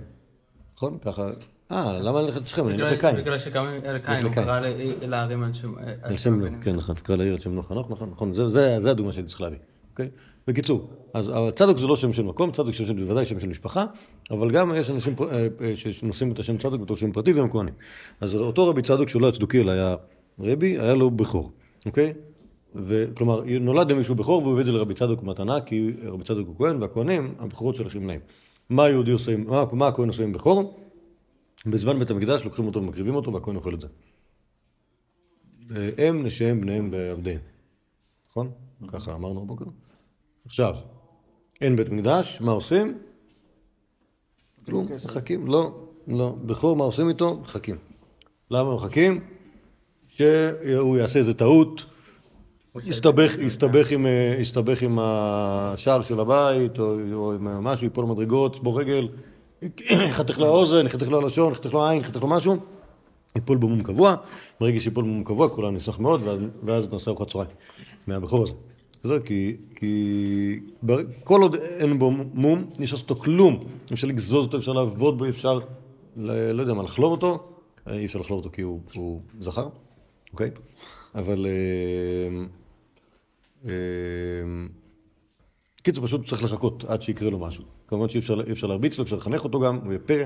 [0.75, 0.97] נכון?
[1.01, 1.29] ככה,
[1.71, 2.67] אה, למה ללכת לשכם?
[2.67, 3.15] אני אלך לקין.
[3.15, 4.43] בגלל שגם אלקין, הוא לקין.
[4.43, 4.59] קרא
[5.01, 5.73] לערים על שם...
[6.01, 9.11] על שם בנו, כן, נכון, קרא לעיר על שם בנו חנוך, נכון, נכון, זה- הדוגמה
[9.11, 9.57] שהייתי צריך להביא,
[9.91, 10.09] אוקיי?
[10.47, 13.85] בקיצור, אז צדוק זה לא שם של מקום, צדוק זה בוודאי שם של משפחה,
[14.31, 17.73] אבל גם יש אנשים אה, אה, שנושאים את השם צדוק בתור שם פרטי והם כהנים.
[18.21, 19.95] אז אותו רבי צדוק שהוא לא היה צדוקי אלא היה
[20.39, 21.51] רבי, היה לו בכור,
[21.85, 22.13] אוקיי?
[22.75, 26.55] וכלומר, נולד למישהו בכור והוא הביא את זה לרבי צדוק מתנה, כי רבי צדוק הוא
[26.57, 28.19] כהן, והכהנים, הבכורות שולחים להם.
[28.69, 30.79] מה היהודי עושה, מה, מה הכהן עושה עם בכור?
[31.65, 33.87] בזמן בית המקדש לוקחים אותו ומקריבים אותו והכהן אוכל את זה.
[35.97, 37.39] הם נשיהם בניהם בעבדיהם.
[38.29, 38.51] נכון?
[38.87, 39.65] ככה אמרנו הבוקר.
[40.45, 40.75] עכשיו,
[41.61, 42.97] אין בית מקדש, מה עושים?
[44.65, 45.47] כלום, מחכים.
[45.47, 46.35] לא, לא.
[46.45, 47.39] בכור, מה עושים איתו?
[47.39, 47.75] מחכים.
[48.51, 49.19] למה מחכים?
[50.07, 51.85] שהוא יעשה איזה טעות,
[53.91, 59.07] עם, אה, יסתבך עם השער של הבית, או, עם משהו, ייפול מדרגות, ישבור רגל,
[60.09, 62.57] יחתך לו האוזן, יחתך לו הלשון, יחתך לו העין, יחתך לו משהו,
[63.35, 64.15] ייפול במום קבוע,
[64.59, 66.21] ברגע שיפול במום קבוע כולנו נשמח מאוד,
[66.63, 67.51] ואז, נעשה ארוחת צהריים
[68.07, 68.53] מהבכור הזה.
[68.99, 69.19] בסדר?
[69.19, 70.59] כי, כי
[71.23, 73.63] כל עוד אין בו מום, אי אפשר לעשות אותו כלום.
[73.93, 75.59] אפשר לגזוז אותו, אפשר לעבוד בו, אפשר,
[76.17, 77.39] לא יודע מה, לחלוב אותו.
[77.89, 79.67] אי אפשר לחלוב אותו כי הוא, הוא זכר,
[80.31, 80.51] אוקיי?
[81.15, 81.45] אבל...
[81.45, 82.45] אה,
[83.65, 83.71] אה,
[85.83, 87.63] קיצור, פשוט צריך לחכות עד שיקרה לו משהו.
[87.87, 88.19] כמובן שאי
[88.51, 90.25] אפשר, להרביץ לו, אפשר לחנך אותו גם, הוא יהיה פרא.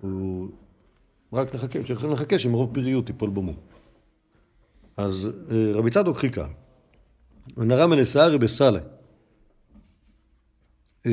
[0.00, 0.48] הוא...
[1.32, 3.56] רק נחכה, צריכים לחכה שמרוב פריות ייפול בו מום.
[4.96, 6.46] אז אה, רבי צדוק חיכה.
[7.56, 8.80] ונרם אל סערי בסאלה.
[11.06, 11.12] אה,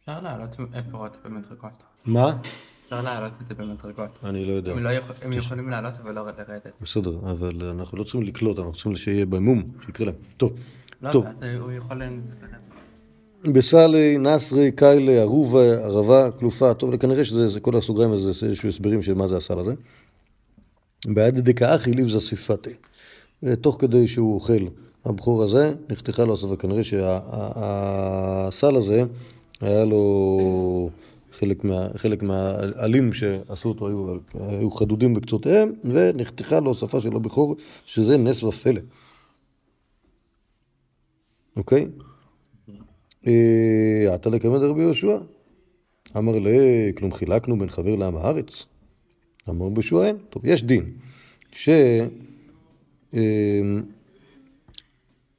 [0.00, 0.50] אפשר להעלות
[0.90, 1.82] פירות במדרגות.
[2.04, 2.40] מה?
[2.86, 4.10] אפשר להעלות את זה במדרגות.
[4.24, 4.72] אני לא יודע.
[4.72, 6.66] הם לא יכול- הם יכולים לעלות אבל לא לרדת.
[6.82, 10.14] בסדר, אבל אנחנו לא צריכים לקלוט, אנחנו צריכים שיהיה במום, שיקרה להם.
[10.36, 10.52] טוב,
[11.02, 11.26] לא, טוב.
[11.60, 12.02] הוא יכול...
[13.52, 18.68] בסאלי, נסרי, קיילה, ערובה, ערבה, כלופה, טוב, כנראה שזה זה כל הסוגריים הזה, זה איזשהו
[18.68, 19.74] הסברים של מה זה הסל הזה.
[21.06, 22.70] בעד דקאחי ליבזה סיפתי.
[23.46, 24.52] אה, תוך כדי שהוא אוכל
[25.04, 26.56] הבכור הזה, נחתכה לו הספה.
[26.56, 29.04] כנראה שהסל הזה,
[29.60, 30.90] היה לו
[31.38, 37.56] חלק, מה, חלק מהעלים שעשו אותו, היו, היו חדודים בקצותיהם, ונחתכה לו השפה של הבכור,
[37.86, 38.80] שזה נס ופלא.
[41.56, 41.88] אוקיי?
[43.26, 45.18] אה, עתה לקמד רבי יהושע.
[46.16, 46.50] אמר לה,
[46.96, 48.66] כלום חילקנו בין חבר לעם הארץ?
[49.48, 50.16] אמר רבי יהושע אין.
[50.30, 50.92] טוב, יש דין
[51.52, 51.68] ש...
[53.14, 53.60] אה,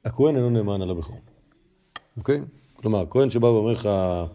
[0.04, 1.20] הכהן אינו נאמן על הבכור,
[2.16, 2.40] אוקיי?
[2.76, 4.26] כלומר, הכהן שבא ואומר לך, "אה,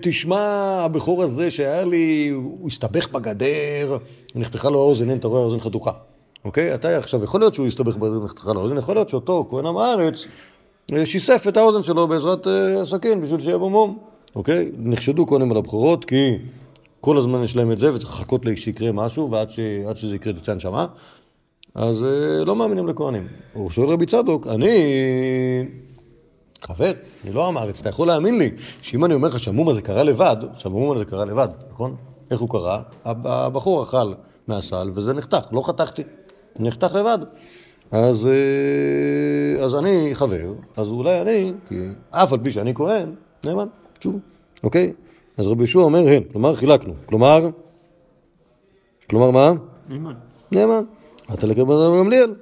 [0.00, 0.40] תשמע,
[0.84, 3.96] הבכור הזה שהיה לי, הוא הסתבך בגדר,
[4.34, 5.92] נחתכה לו האוזן, אין, אתה רואה, האוזן חתוכה.
[6.44, 6.74] אוקיי?
[6.74, 9.76] אתה עכשיו, יכול להיות שהוא הסתבך בגדר ונחתכה לו האוזן, יכול להיות שאותו כהן עם
[9.76, 10.26] הארץ
[10.92, 13.98] אה, שיסף את האוזן שלו בעזרת אה, הסכין בשביל שיהיה בו מום.
[14.36, 14.70] אוקיי?
[14.78, 16.38] נחשדו כהנים על הבכורות כי
[17.00, 19.60] כל הזמן יש להם את זה וצריך לחכות שיקרה משהו ועד ש...
[19.94, 20.86] שזה יקרה תצא הנשמה.
[21.74, 23.28] אז אה, לא מאמינים לכהנים.
[23.52, 24.68] הוא שואל רבי צדוק, אני
[26.64, 26.92] חבר,
[27.24, 28.50] אני לא עם הארץ, אתה יכול להאמין לי
[28.82, 31.96] שאם אני אומר לך שהמום הזה קרה לבד, עכשיו המום הזה קרה לבד, נכון?
[32.30, 32.82] איך הוא קרה?
[33.04, 34.12] הב- הבחור אכל
[34.48, 36.02] מהסל וזה נחתך, לא חתכתי,
[36.58, 37.18] נחתך לבד.
[37.90, 41.74] אז, אה, אז אני חבר, אז אולי אני, כי
[42.10, 43.14] אף על פי שאני כהן,
[43.46, 43.66] נאמן,
[44.00, 44.18] שוב,
[44.64, 44.92] אוקיי?
[45.36, 47.48] אז רבי יהושע אומר הן, כלומר חילקנו, כלומר,
[49.10, 49.52] כלומר מה?
[49.88, 50.14] נאמן.
[50.52, 50.82] נאמן.
[51.34, 52.34] אתה לקבל אדם גמליאל.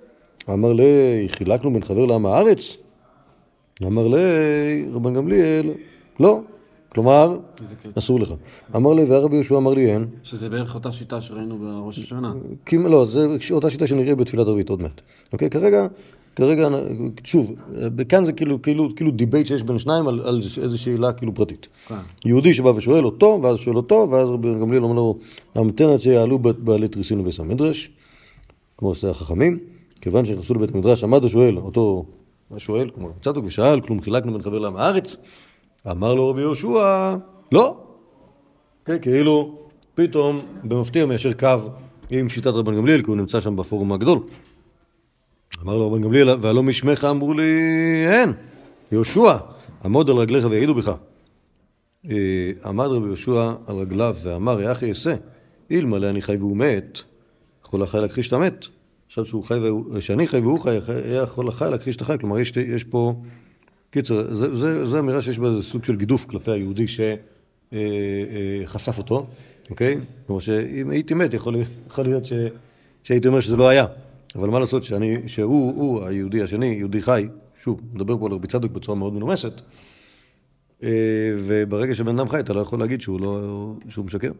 [0.51, 0.85] אמר לי,
[1.29, 2.77] חילקנו בין חבר לעם הארץ?
[3.87, 4.19] אמר לי,
[4.93, 5.71] רבן גמליאל,
[6.21, 6.41] לא.
[6.89, 7.39] כלומר,
[7.99, 8.33] אסור לך.
[8.77, 10.07] אמר לי, והרבי יהושע אמר לי, אין.
[10.23, 12.33] שזה בערך אותה שיטה שראינו בראש השנה.
[12.73, 15.01] לא, זה אותה שיטה שנראה בתפילת ערבית עוד מעט.
[15.33, 15.51] אוקיי?
[15.51, 15.87] כרגע,
[16.37, 16.69] כרגע,
[17.25, 17.55] שוב,
[18.09, 21.69] כאן זה כאילו, כאילו, כאילו debate שיש בין שניים על, על איזו שאלה כאילו פרטית.
[21.89, 21.95] כן.
[22.25, 25.19] יהודי שבא ושואל אותו, ואז שואל אותו, ואז רבי גמליאל אומר לו,
[25.55, 27.91] המתן עד שיעלו בעלי תריסין לבית המדרש,
[28.79, 29.59] כמו שעושה החכמים,
[30.01, 32.05] כיוון שנכנסו לבית המדרש, עמד השואל, אותו
[32.57, 35.17] השואל, כמו צדוק ושאל, כלום חילקנו בין חבר לעם הארץ,
[35.91, 37.15] אמר לו רבי יהושע,
[37.53, 37.77] לא.
[38.85, 39.59] כן, כאילו,
[39.95, 41.57] פתאום, במפתיע מיישר קו
[42.11, 44.19] עם שיטת רבן גמליאל, כי הוא נמצא שם בפורום הגדול.
[45.63, 47.53] אמר לו רבן גמליאל, והלא משמך אמרו לי,
[48.07, 48.33] אין,
[48.93, 49.37] יהושע,
[49.85, 50.93] עמוד על רגליך ויעידו בך.
[52.11, 55.15] אה, עמד רבי יהושע על רגליו ואמר, יחי אעשה,
[55.73, 56.99] אלמלא אני חי והוא מת,
[57.65, 58.67] יכול החי להכחיש את המת.
[59.19, 62.19] עכשיו שהוא חי והוא, שאני חי והוא חי, היה יכול החי להכחיש את החי.
[62.21, 63.15] כלומר, יש, יש פה...
[63.91, 64.35] קיצר,
[64.87, 66.85] זה אמירה שיש בה סוג של גידוף כלפי היהודי
[67.69, 69.27] שחשף אותו,
[69.71, 70.01] אוקיי?
[70.27, 71.57] כלומר שאם הייתי מת, יכול,
[71.87, 72.33] יכול להיות ש,
[73.03, 73.87] שהייתי אומר שזה לא היה.
[74.35, 77.29] אבל מה לעשות שאני, שהוא, הוא, היהודי השני, יהודי חי,
[77.63, 79.53] שוב, מדבר פה על רבי צדוק בצורה מאוד מנומסת,
[80.83, 80.89] אה,
[81.47, 84.33] וברגע שבן אדם חי, אתה לא יכול להגיד שהוא, לא, שהוא משקר.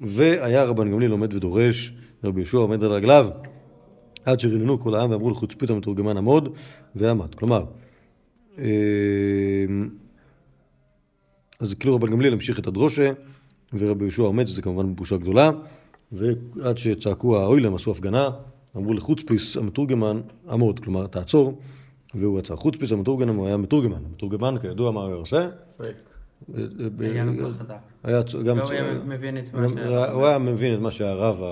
[0.00, 1.92] והיה רבן גמליאל עומד ודורש,
[2.24, 3.28] רבי יהושע עומד על רגליו,
[4.28, 6.48] עד שריננו כל העם ואמרו לחוצפית המתורגמן עמוד,
[6.96, 7.34] ועמד.
[7.34, 7.64] כלומר,
[8.58, 8.64] אה,
[11.60, 13.12] אז כאילו רבן גמליאל המשיך את הדרושה,
[13.72, 15.50] ורבי יהושע עומד, שזה כמובן בושה גדולה,
[16.12, 18.28] ועד שצעקו האוילם עשו הפגנה,
[18.76, 20.20] אמרו לחוצפיס המתורגמן
[20.50, 21.58] עמוד, כלומר תעצור,
[22.14, 22.56] והוא עצר.
[22.56, 25.48] חוצפיס המתורגמן הוא היה מתורגמן, המתורגמן כידוע מה הוא היה עושה?
[26.98, 27.74] היה לו קול חזק.
[28.04, 28.58] היה גם...
[28.66, 31.42] שהרב- הוא היה מבין את מה שהרב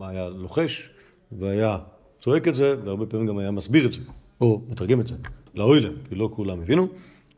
[0.00, 0.90] היה לוחש,
[1.38, 1.78] והיה
[2.20, 4.00] צועק את זה, והרבה פעמים גם היה מסביר את זה,
[4.40, 5.14] או מתרגם את זה,
[5.54, 6.88] לאוילם, כי לא כולם הבינו,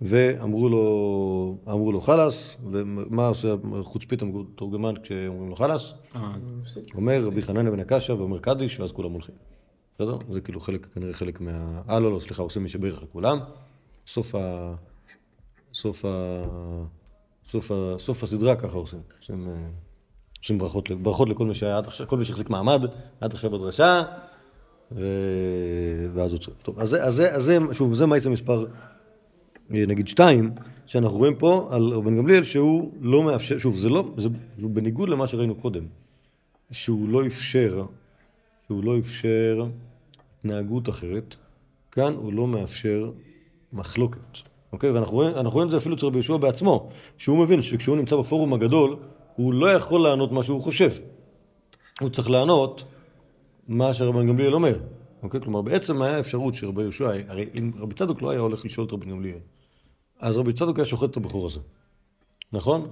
[0.02, 5.94] ואמרו לו, אמרו לו חלאס, ומה עושה חוצפית המתורגמן כשאומרים לו חלאס?
[6.94, 9.34] אומר רבי חנניה בן הקשיא ואומר קדיש, ואז כולם הולכים.
[9.94, 10.18] בסדר?
[10.30, 11.82] זה כאילו חלק, כנראה חלק מה...
[11.88, 13.38] אה, לא, לא, סליחה, עושה מי שברך לכולם.
[14.06, 14.74] סוף ה...
[15.74, 16.42] סוף ה...
[17.50, 17.94] סוף, ה...
[17.98, 19.00] סוף הסדרה ככה עושים.
[19.20, 19.68] עושים, אה,
[20.46, 22.86] עושים ברכות, ברכות לכל מי שהיה עד עכשיו, כל מי שהחזיק מעמד
[23.20, 24.02] עד עכשיו בדרשה,
[24.92, 25.04] ו...
[26.14, 26.56] ואז עוצרים.
[26.62, 28.66] טוב, אז זה, אז זה, שוב, זה מעצם מספר,
[29.74, 30.50] אה, נגיד שתיים,
[30.86, 34.28] שאנחנו רואים פה על רבן גמליאל שהוא לא מאפשר, שוב, זה לא, זה,
[34.58, 35.84] בניגוד למה שראינו קודם,
[36.70, 37.84] שהוא לא אפשר,
[38.66, 39.66] שהוא לא אפשר
[40.38, 41.36] התנהגות אחרת,
[41.92, 43.10] כאן הוא לא מאפשר
[43.72, 44.38] מחלוקת.
[44.72, 44.90] אוקיי?
[44.90, 48.54] ואנחנו רואים, רואים את זה אפילו אצל רבי יהושע בעצמו, שהוא מבין שכשהוא נמצא בפורום
[48.54, 48.96] הגדול,
[49.36, 50.90] הוא לא יכול לענות מה שהוא חושב.
[52.00, 52.84] הוא צריך לענות
[53.68, 54.78] מה שרבן גמליאל אומר.
[55.22, 55.40] אוקיי?
[55.40, 58.92] כלומר, בעצם היה אפשרות שרבי יהושע, הרי אם רבי צדוק לא היה הולך לשאול את
[58.92, 59.38] רבן גמליאל,
[60.20, 61.60] אז רבי צדוק היה שוחט את הבחור הזה.
[62.52, 62.86] נכון?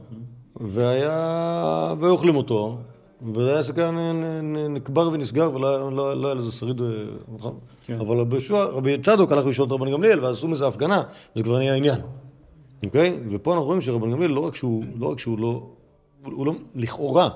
[0.56, 1.94] והיה...
[2.00, 2.78] והיו אוכלים אותו,
[3.34, 3.92] וזה היה
[4.68, 6.80] נקבר ונסגר ולא היה- לא לא לזה שריד,
[7.34, 7.58] נכון?
[8.00, 11.02] אבל רבי יהושע, רבי צדוק הלך לשאול את רבן גמליאל, ואז עשו מזה הפגנה,
[11.34, 12.00] זה כבר נהיה עניין.
[12.84, 13.18] אוקיי?
[13.32, 15.66] ופה אנחנו רואים שרבן גמליאל לא רק שהוא לא, רק שהוא לא,
[16.32, 17.28] הוא לא, לכאורה,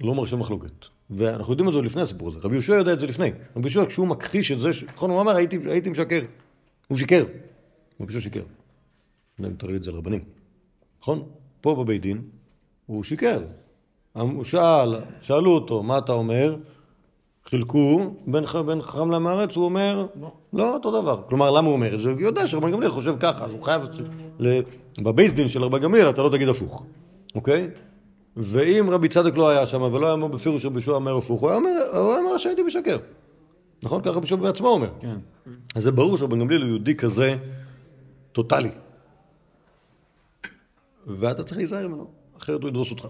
[0.00, 0.86] לא מרשה מחלוקת.
[1.10, 2.38] ואנחנו יודעים את זה עוד לפני הסיפור הזה.
[2.42, 3.28] רבי יהושע יודע את זה לפני.
[3.56, 6.20] רבי יהושע, כשהוא מכחיש את זה, נכון, הוא אמר, הייתי, הייתי משקר.
[6.88, 7.24] הוא שיקר.
[8.00, 8.42] רבי יהושע שיקר.
[9.40, 10.24] אם תראי את זה על רבנים.
[11.00, 11.22] נכון?
[11.60, 12.22] פה בבית דין,
[12.86, 13.42] הוא שיקר.
[14.12, 16.56] הוא שאל, שאלו אותו, מה אתה אומר?
[17.46, 20.32] חילקו בין, בין חכם לעם הארץ, הוא אומר, לא.
[20.52, 21.22] לא אותו דבר.
[21.28, 22.10] כלומר, למה הוא אומר את זה?
[22.10, 23.82] הוא יודע שרבן גמליאל חושב ככה, אז הוא חייב...
[24.38, 24.60] ל...
[24.98, 26.84] בבייס דין של רבן גמליאל אתה לא תגיד הפוך,
[27.34, 27.70] אוקיי?
[28.36, 31.48] ואם רבי צדוק לא היה שם ולא היה אומר בפירוש רבי יהושע אומר הפוך, הוא
[31.50, 32.96] היה אומר, הוא היה אומר שהייתי משקר.
[33.82, 34.00] נכון?
[34.02, 34.90] ככה רבי יהושע בעצמו אומר.
[35.00, 35.16] כן.
[35.74, 37.36] אז זה ברור שרבן גמליאל הוא יהודי כזה
[38.32, 38.70] טוטאלי.
[41.06, 42.06] ואתה צריך להיזהר ממנו,
[42.38, 43.08] אחרת הוא ידרוס אותך.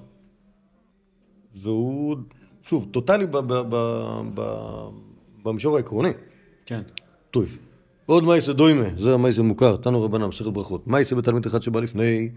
[1.55, 2.17] והוא,
[2.63, 4.89] שוב, טוטאלי ב- ב- ב- ב-
[5.43, 6.11] במישור העקרוני.
[6.67, 6.83] כן.
[7.31, 7.59] טוב.
[8.07, 10.87] עוד מייסה דוימה, זה המייסה מוכר, תנו רבנם, מסכת ברכות.
[10.87, 12.31] מייסה בתלמיד אחד שבא לפני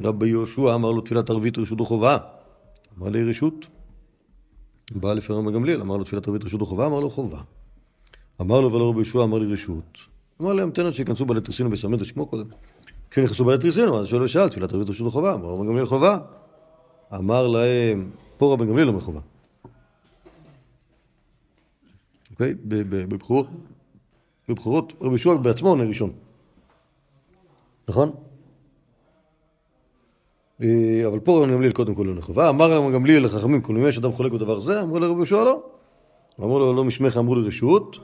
[0.00, 2.18] רבי יהושע, אמר לו תפילת ערבית רשות וחובה.
[2.98, 3.66] אמר לי רשות.
[4.94, 7.40] בא לפני רבי גמליאל, אמר לו תפילת ערבית רשות וחובה, אמר לו חובה.
[8.40, 9.98] אמר לו ולא רבי יהושע, אמר לי רשות.
[10.40, 12.46] אמר להם תן עד שייכנסו בעלי תריסינו בסמדרש כמו קודם.
[13.10, 16.18] כשנכנסו בעלי תריסינו, אז שואל ושאל, תפילת ערבית רשות וחובה, אמר רבי גמליאל חובה.
[17.14, 19.20] אמר להם, פה רבי גמליאל אומר חובה.
[22.30, 22.54] אוקיי?
[22.54, 23.46] ב- ב- בבחירות,
[24.48, 26.10] בבחירות רבי יהושע בעצמו עונה ראשון.
[27.88, 28.12] נכון?
[30.62, 32.48] אה, אבל פה רבי גמליאל קודם כל עונה חובה.
[32.48, 35.62] אמר רבי גמליאל לחכמים, כל אם יש אדם חולק בדבר זה, אמרו לרבי יהושע לא.
[36.40, 37.98] אמרו לו לא משמך, אמרו לי רשות.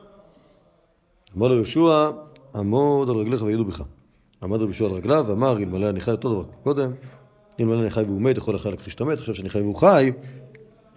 [1.37, 2.11] אמר לו יהושע,
[2.55, 3.83] עמוד על רגליך ויעידו בך.
[4.43, 6.91] עמד רבי יהושע על רגליו ואמר, אלמלא אני חי אותו דבר קודם,
[7.61, 10.11] אלמלא אני חי והוא מת, יכול החי להכחיש את המת, עכשיו שאני חי והוא חי,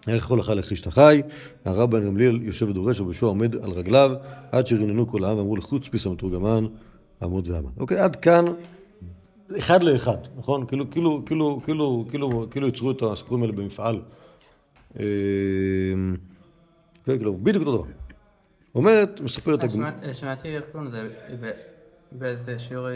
[0.08, 1.22] איך יכול החי להכחיש את החי?
[1.66, 4.12] הרב בן גמליאל יושב ודורש, רבי יהושע עומד על רגליו,
[4.52, 6.66] עד שרננו כל העם ואמרו לחוץ פיס המתורגמן,
[7.22, 7.72] עמוד ועמד.
[7.80, 8.46] אוקיי, עד כאן,
[9.60, 10.66] אחד לאחד, נכון?
[10.66, 14.02] כאילו, כאילו, כאילו, כאילו, כאילו, כאילו יצרו את הסיפורים האלה במפעל.
[15.00, 15.04] אה,
[17.06, 17.88] כן, כאילו, בדיוק אותו דבר.
[18.76, 19.90] אומרת, מספרת הגמרא.
[19.92, 21.54] שמעת- שמעתי איך קוראים לזה,
[22.12, 22.88] באיזה שיעור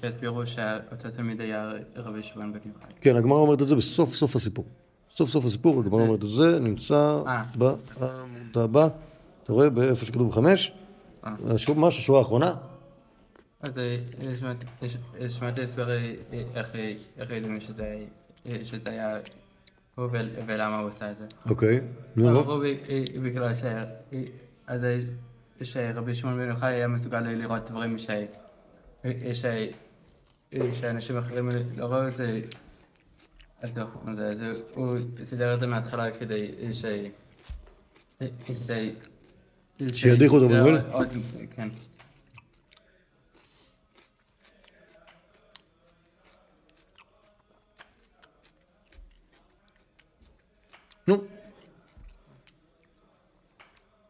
[0.00, 2.90] שהסבירו שאותו תלמיד היה רבי שמעון בן יוחאי.
[3.00, 4.64] כן, הגמרא אומרת את זה בסוף סוף הסיפור.
[5.16, 7.42] סוף סוף הסיפור, הגמרא אומרת את זה, נמצא אה.
[7.54, 7.78] בעמוד
[8.58, 8.88] הבא,
[9.44, 10.72] אתה רואה באיפה שכתוב חמש?
[11.26, 11.32] אה.
[11.54, 12.54] השו- ממש השורה האחרונה?
[13.66, 13.96] אז אה,
[14.40, 14.66] שמעתי-
[15.20, 16.14] אה, שמעתי הסבר אה,
[16.54, 16.72] איך
[17.18, 17.98] איך יודעים שזה
[18.46, 19.16] אה, שזה היה
[19.94, 21.24] הוא ול- ולמה הוא עשה את זה.
[21.50, 21.80] אוקיי,
[22.16, 22.28] נו.
[22.28, 23.62] אמרו אה, בגלל ש...
[23.64, 23.84] אה,
[24.66, 24.98] אז אה,
[25.64, 28.10] שרבי שמעון בן יוחאי היה מסוגל לראות דברים ש...
[28.10, 28.24] אה.
[30.54, 32.40] אה, שאנשים אחרים לא ראו את זה.
[33.62, 33.70] אז
[34.74, 36.84] הוא סידר את זה מההתחלה כדי אה, ש...
[38.22, 38.26] אה.
[39.92, 40.54] שידיחו אותו?
[40.92, 41.08] עוד-
[41.56, 41.68] כן.
[51.08, 51.24] נו.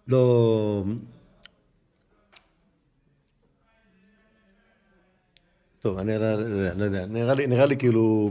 [0.08, 0.84] לא...
[5.80, 6.34] טוב, אני לא
[6.76, 8.30] לא יודע, נראה לי, נראה לי כאילו...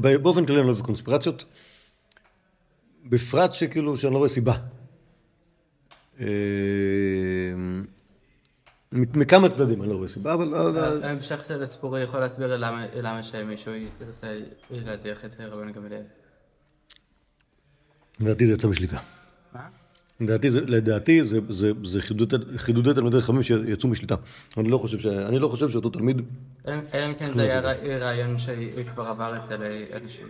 [0.00, 1.44] באופן כללי אני לא אוהב קונספירציות.
[3.04, 4.54] בפרט שכאילו, שאני לא רואה סיבה.
[6.20, 6.26] אה,
[8.92, 10.78] מכמה צדדים אני לא רואה סיבה, אבל...
[11.02, 12.56] ההמשך של הסיפור יכול להסביר
[12.94, 14.40] למה שמישהו ירצה
[14.70, 16.02] להדיח את רבן גמליאל.
[18.20, 18.98] לדעתי זה יצא משליטה.
[20.20, 24.14] לדעתי זה, לדעתי זה, זה, זה חידודי, חידודי תלמידי חכמים שיצאו משליטה.
[24.56, 26.22] אני לא חושב, ש, אני לא חושב שאותו תלמיד,
[26.68, 26.74] אלא
[27.08, 29.62] אם כן זה היה רע- רעיון שכבר עבר אצל
[30.02, 30.26] אנשים.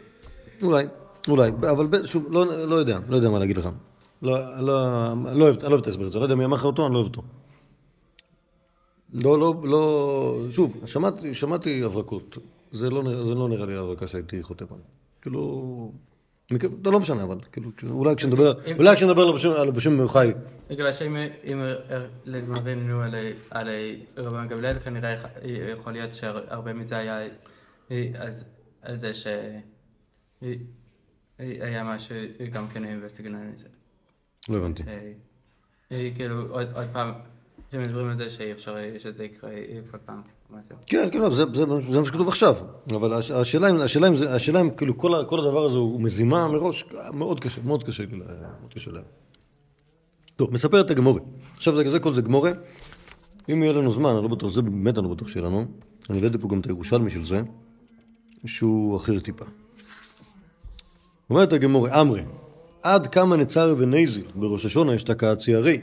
[0.63, 0.85] אולי,
[1.29, 3.69] אולי, אבל שוב, לא, לא יודע, לא יודע מה להגיד לך.
[4.23, 4.67] לא, לא,
[5.33, 6.95] לא אוהב, אני לא אוהב את ההסבר הזה, לא יודע מי אמר לך אותו, אני
[6.95, 7.23] לא אוהב אותו.
[9.13, 12.39] לא, לא, לא, שוב, שמעתי, שמעתי הברקות.
[12.73, 14.85] זה לא, זה לא נראה לי הברקה שהייתי חותם עליה.
[15.23, 15.93] כאילו,
[16.85, 20.31] לא, לא משנה, אבל, כאילו, אולי כשנדבר, אולי כשנדבר עליו בשם- חי,
[20.71, 21.63] בגלל שאם אם
[22.25, 23.15] לדמרינו על
[23.51, 23.69] על
[24.17, 25.17] רבן גמליאל כנראה
[25.73, 27.19] יכול להיות שהרבה מזה היה
[28.83, 29.11] על זה
[31.39, 32.17] שהיה משהו
[32.53, 33.69] גם כן בסגנון הזה.
[34.49, 34.83] לא הבנתי.
[34.87, 35.13] אה,
[35.93, 37.13] אה, כאילו עוד פעם,
[37.73, 40.23] שמדברים על זה שאי אפשר שזה יקרה אה, כל פעם.
[40.87, 42.55] כן, כן, לא, זה, זה, זה מה שכתוב עכשיו.
[42.91, 46.49] אבל הש- השאלה אם, השאלה אם, השאלה אם כאילו כל, כל הדבר הזה הוא מזימה
[46.49, 46.85] מראש,
[47.15, 48.27] מאוד קשה, מאוד קשה לה-
[48.61, 49.03] מאוד קשה להם.
[50.37, 51.21] טוב, מספר את הגמורי.
[51.57, 52.51] עכשיו זה, זה כל זה גמורי.
[53.53, 55.65] אם יהיה לנו זמן, אני לא בטוח, זה באמת אני לא בטוח שיהיה לנו.
[56.11, 57.43] אני הבאתי פה גם את הירושלמי של זה,
[58.47, 59.45] שהוא אחר טיפה.
[61.31, 62.23] אומרת הגמורי, אמרי,
[62.83, 65.81] עד כמה נצר ונייזיל בראש השונה אשתקע ציירי.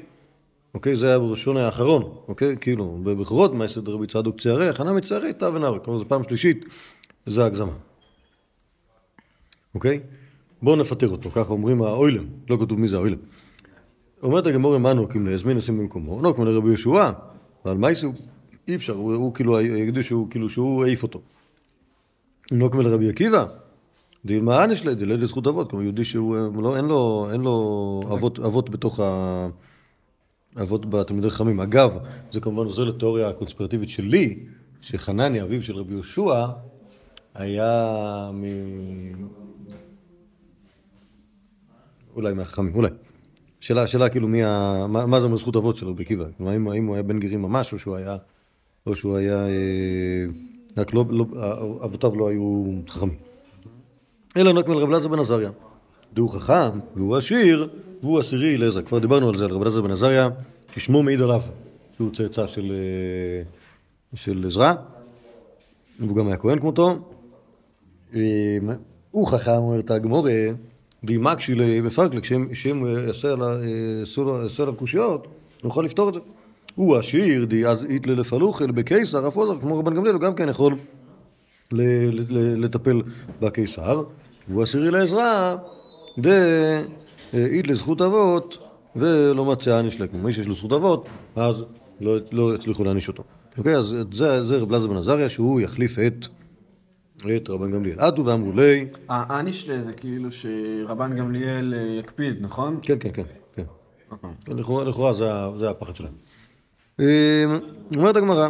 [0.77, 0.95] אוקיי?
[0.95, 2.55] זה היה בראש השונה האחרון, אוקיי?
[2.61, 5.79] כאילו, בבכורות, מעשת רבי צדוק ציירי, הכנה מציירי, תא ונערי.
[5.83, 6.65] כלומר, זו פעם שלישית,
[7.25, 7.71] זה הגזמה.
[9.75, 9.99] אוקיי?
[10.61, 13.17] בואו נפטר אותו, ככה אומרים האוילם, לא כתוב מי זה האוילם.
[14.23, 17.11] אומרת הגמור מה נוקים להזמין נשים במקומו, נוקים לרבי יהושע,
[17.65, 18.11] ועל מה יעשו?
[18.67, 21.21] אי אפשר, הוא, הוא כאילו, יגידו שהוא, כאילו, שהוא העיף אותו.
[22.51, 23.45] נוקים לרבי עקיבא,
[24.25, 28.39] דילמה אנשלי, דילד לזכות אבות, כלומר יהודי שהוא, אה, לא, אין לו, אין לו אבות,
[28.39, 29.47] אבות בתוך ה...
[30.61, 31.59] אבות בתלמידי חכמים.
[31.59, 31.97] אגב,
[32.31, 34.39] זה כמובן עוזר לתיאוריה הקונספירטיבית שלי,
[34.81, 36.45] שחנניה, אביו של רבי יהושע,
[37.35, 38.43] היה מ...
[42.15, 42.89] אולי מהחכמים, אולי.
[43.59, 44.85] שאלה, שאלה כאילו מי ה...
[44.89, 46.25] מה, מה זה אומר זכות אבות של רבי עקיבא?
[46.37, 48.17] כלומר, האם, האם הוא היה בן גרים ממש, או שהוא היה...
[48.85, 49.47] או שהוא היה...
[49.47, 50.25] אה,
[50.77, 51.05] רק לא...
[51.09, 51.25] לא
[51.83, 53.17] אבותיו לא היו חכמים.
[54.37, 55.51] אלא נקמל רב אלעזר בן עזריה.
[56.13, 57.69] דהוא חכם, והוא עשיר,
[58.01, 58.81] והוא עשירי לעזר.
[58.81, 60.29] כבר דיברנו על זה, על רב אלעזר בן עזריה,
[60.71, 61.41] ששמו מעיד עליו,
[61.95, 63.43] שהוא צאצא של, אה,
[64.15, 64.73] של עזרא,
[65.99, 66.99] והוא גם היה כהן כמותו.
[68.15, 68.21] אה,
[69.11, 70.31] הוא חכם, אומרת הגמורה,
[71.03, 72.23] דימקשי בפרקלק,
[72.53, 75.27] שאם יעשו עליו קושיות,
[75.61, 76.19] הוא יכול לפתור את זה.
[76.75, 80.49] הוא עשיר, די אז איתלה לפלוחל בקיסר, אף עוזר, כמו רבן גמליאל, הוא גם כן
[80.49, 80.75] יכול
[81.71, 83.01] לטפל
[83.41, 84.03] בקיסר,
[84.47, 85.55] והוא עשירי לעזרא,
[87.33, 88.57] דאית לזכות אבות,
[88.95, 90.25] ולא מצא עניש לקום.
[90.25, 91.63] מי שיש לו זכות אבות, אז
[92.01, 93.23] לא, לא יצליחו להעניש אותו.
[93.57, 96.27] אוקיי, אז זה, זה רב אלעזר בן עזריה, שהוא יחליף את,
[97.35, 97.99] את רבן גמליאל.
[97.99, 102.79] עטו ואמרו לי, האנישלה זה כאילו שרבן גמליאל אה, יקפיד, נכון?
[102.81, 103.23] כן, כן, כן,
[103.55, 103.63] כן.
[104.47, 105.25] לכאורה, לכאורה זה,
[105.59, 106.13] זה הפחד שלהם.
[106.99, 107.45] אה,
[107.95, 108.49] אומרת הגמרא,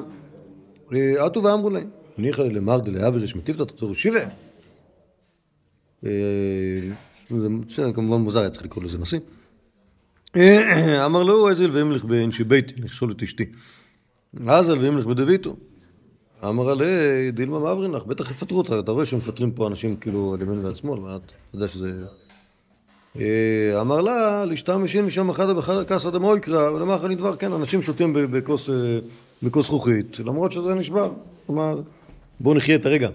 [0.93, 4.19] אה, עטו ואמרו להם, ניחא למר דלהבי רשמתיבתא תחזרו שיבה.
[7.67, 9.19] זה כמובן מוזר, היה צריך לקרוא לזה נשיא.
[11.05, 13.45] אמר לו, איזה אלווים לך באנשי ביתי, נכשול את אשתי.
[14.47, 15.55] אז אלווים לך בדביתו.
[16.43, 20.41] אמר עלי, דילמה מעברין לך, בטח יפטרו אותך, אתה רואה שמפטרים פה אנשים כאילו על
[20.41, 21.91] ימין ועל שמאל, מה, אתה יודע שזה...
[23.19, 27.81] אה, אמר לה, לשתה משין משם אחד בחדר כסא דמו יקרא, ולמח נדבר, כן, אנשים
[27.81, 28.27] שותים אה,
[29.41, 31.11] בכוס זכוכית, למרות שזה נשבר.
[31.45, 31.81] כלומר,
[32.39, 33.09] בואו נחיה את הרגע.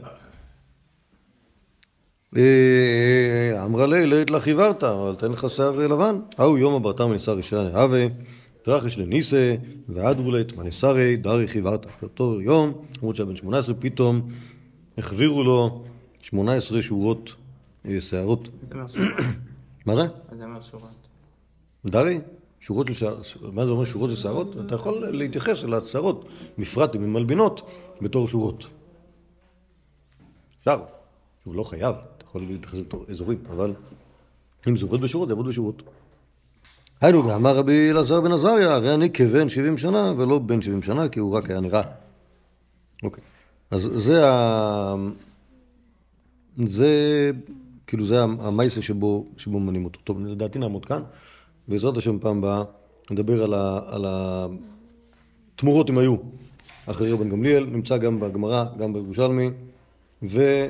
[2.37, 6.17] אה, אמרה לי, לית לך עיוורת, אבל תן לך שיער לבן.
[6.39, 8.07] ההוא יום הברתה מניסה ראשונה נהווה,
[8.67, 9.55] דרכש לניסה,
[9.89, 11.87] ואדרולית מניסרי דרי חיוורת.
[12.01, 14.29] באותו יום, למרות שהיה בן 18, פתאום
[14.99, 15.85] החבירו לו
[16.21, 17.35] 18 שורות
[17.89, 18.49] אה, שערות.
[18.73, 18.91] שורות.
[19.87, 20.03] מה זה?
[20.03, 21.09] אז זה אומר שורות.
[21.87, 22.21] דרי?
[22.61, 24.57] שורות של שערות, מה זה אומר שורות של שערות?
[24.67, 26.25] אתה יכול להתייחס אל השערות,
[26.59, 27.71] בפרט אם הן מלבינות,
[28.01, 28.67] בתור שורות.
[30.59, 30.83] אפשר,
[31.45, 31.95] הוא לא חייב,
[32.33, 32.47] יכול
[32.81, 33.75] בתור אזורים, אבל
[34.69, 35.83] אם זה עובד בשורות, זה יעבוד בשורות.
[37.01, 41.09] היינו, ואמר רבי אלעזר בן עזריה, הרי אני כבן 70 שנה ולא בן 70 שנה,
[41.09, 41.83] כי הוא רק היה נראה.
[43.03, 43.25] אוקיי.
[43.71, 44.95] אז זה ה...
[46.65, 47.31] זה,
[47.87, 50.01] כאילו זה המייסה שבו, שבו מנים אותו.
[50.05, 51.03] טוב, לדעתי נעמוד כאן.
[51.69, 52.65] בעזרת השם פעם הבאה
[53.11, 54.05] נדבר על, ה, על
[55.55, 56.17] התמורות אם היו
[56.87, 59.51] אחרי רבן גמליאל, נמצא גם בגמרא, גם בירושלמי,
[60.23, 60.67] ו...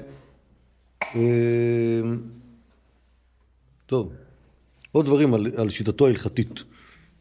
[1.17, 2.01] אה,
[3.87, 4.13] טוב,
[4.93, 6.63] עוד דברים על, על שיטתו ההלכתית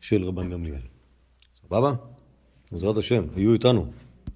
[0.02, 0.82] של רבן גמליאל.
[1.62, 1.94] סבבה?
[2.72, 3.92] בעזרת השם, היו איתנו.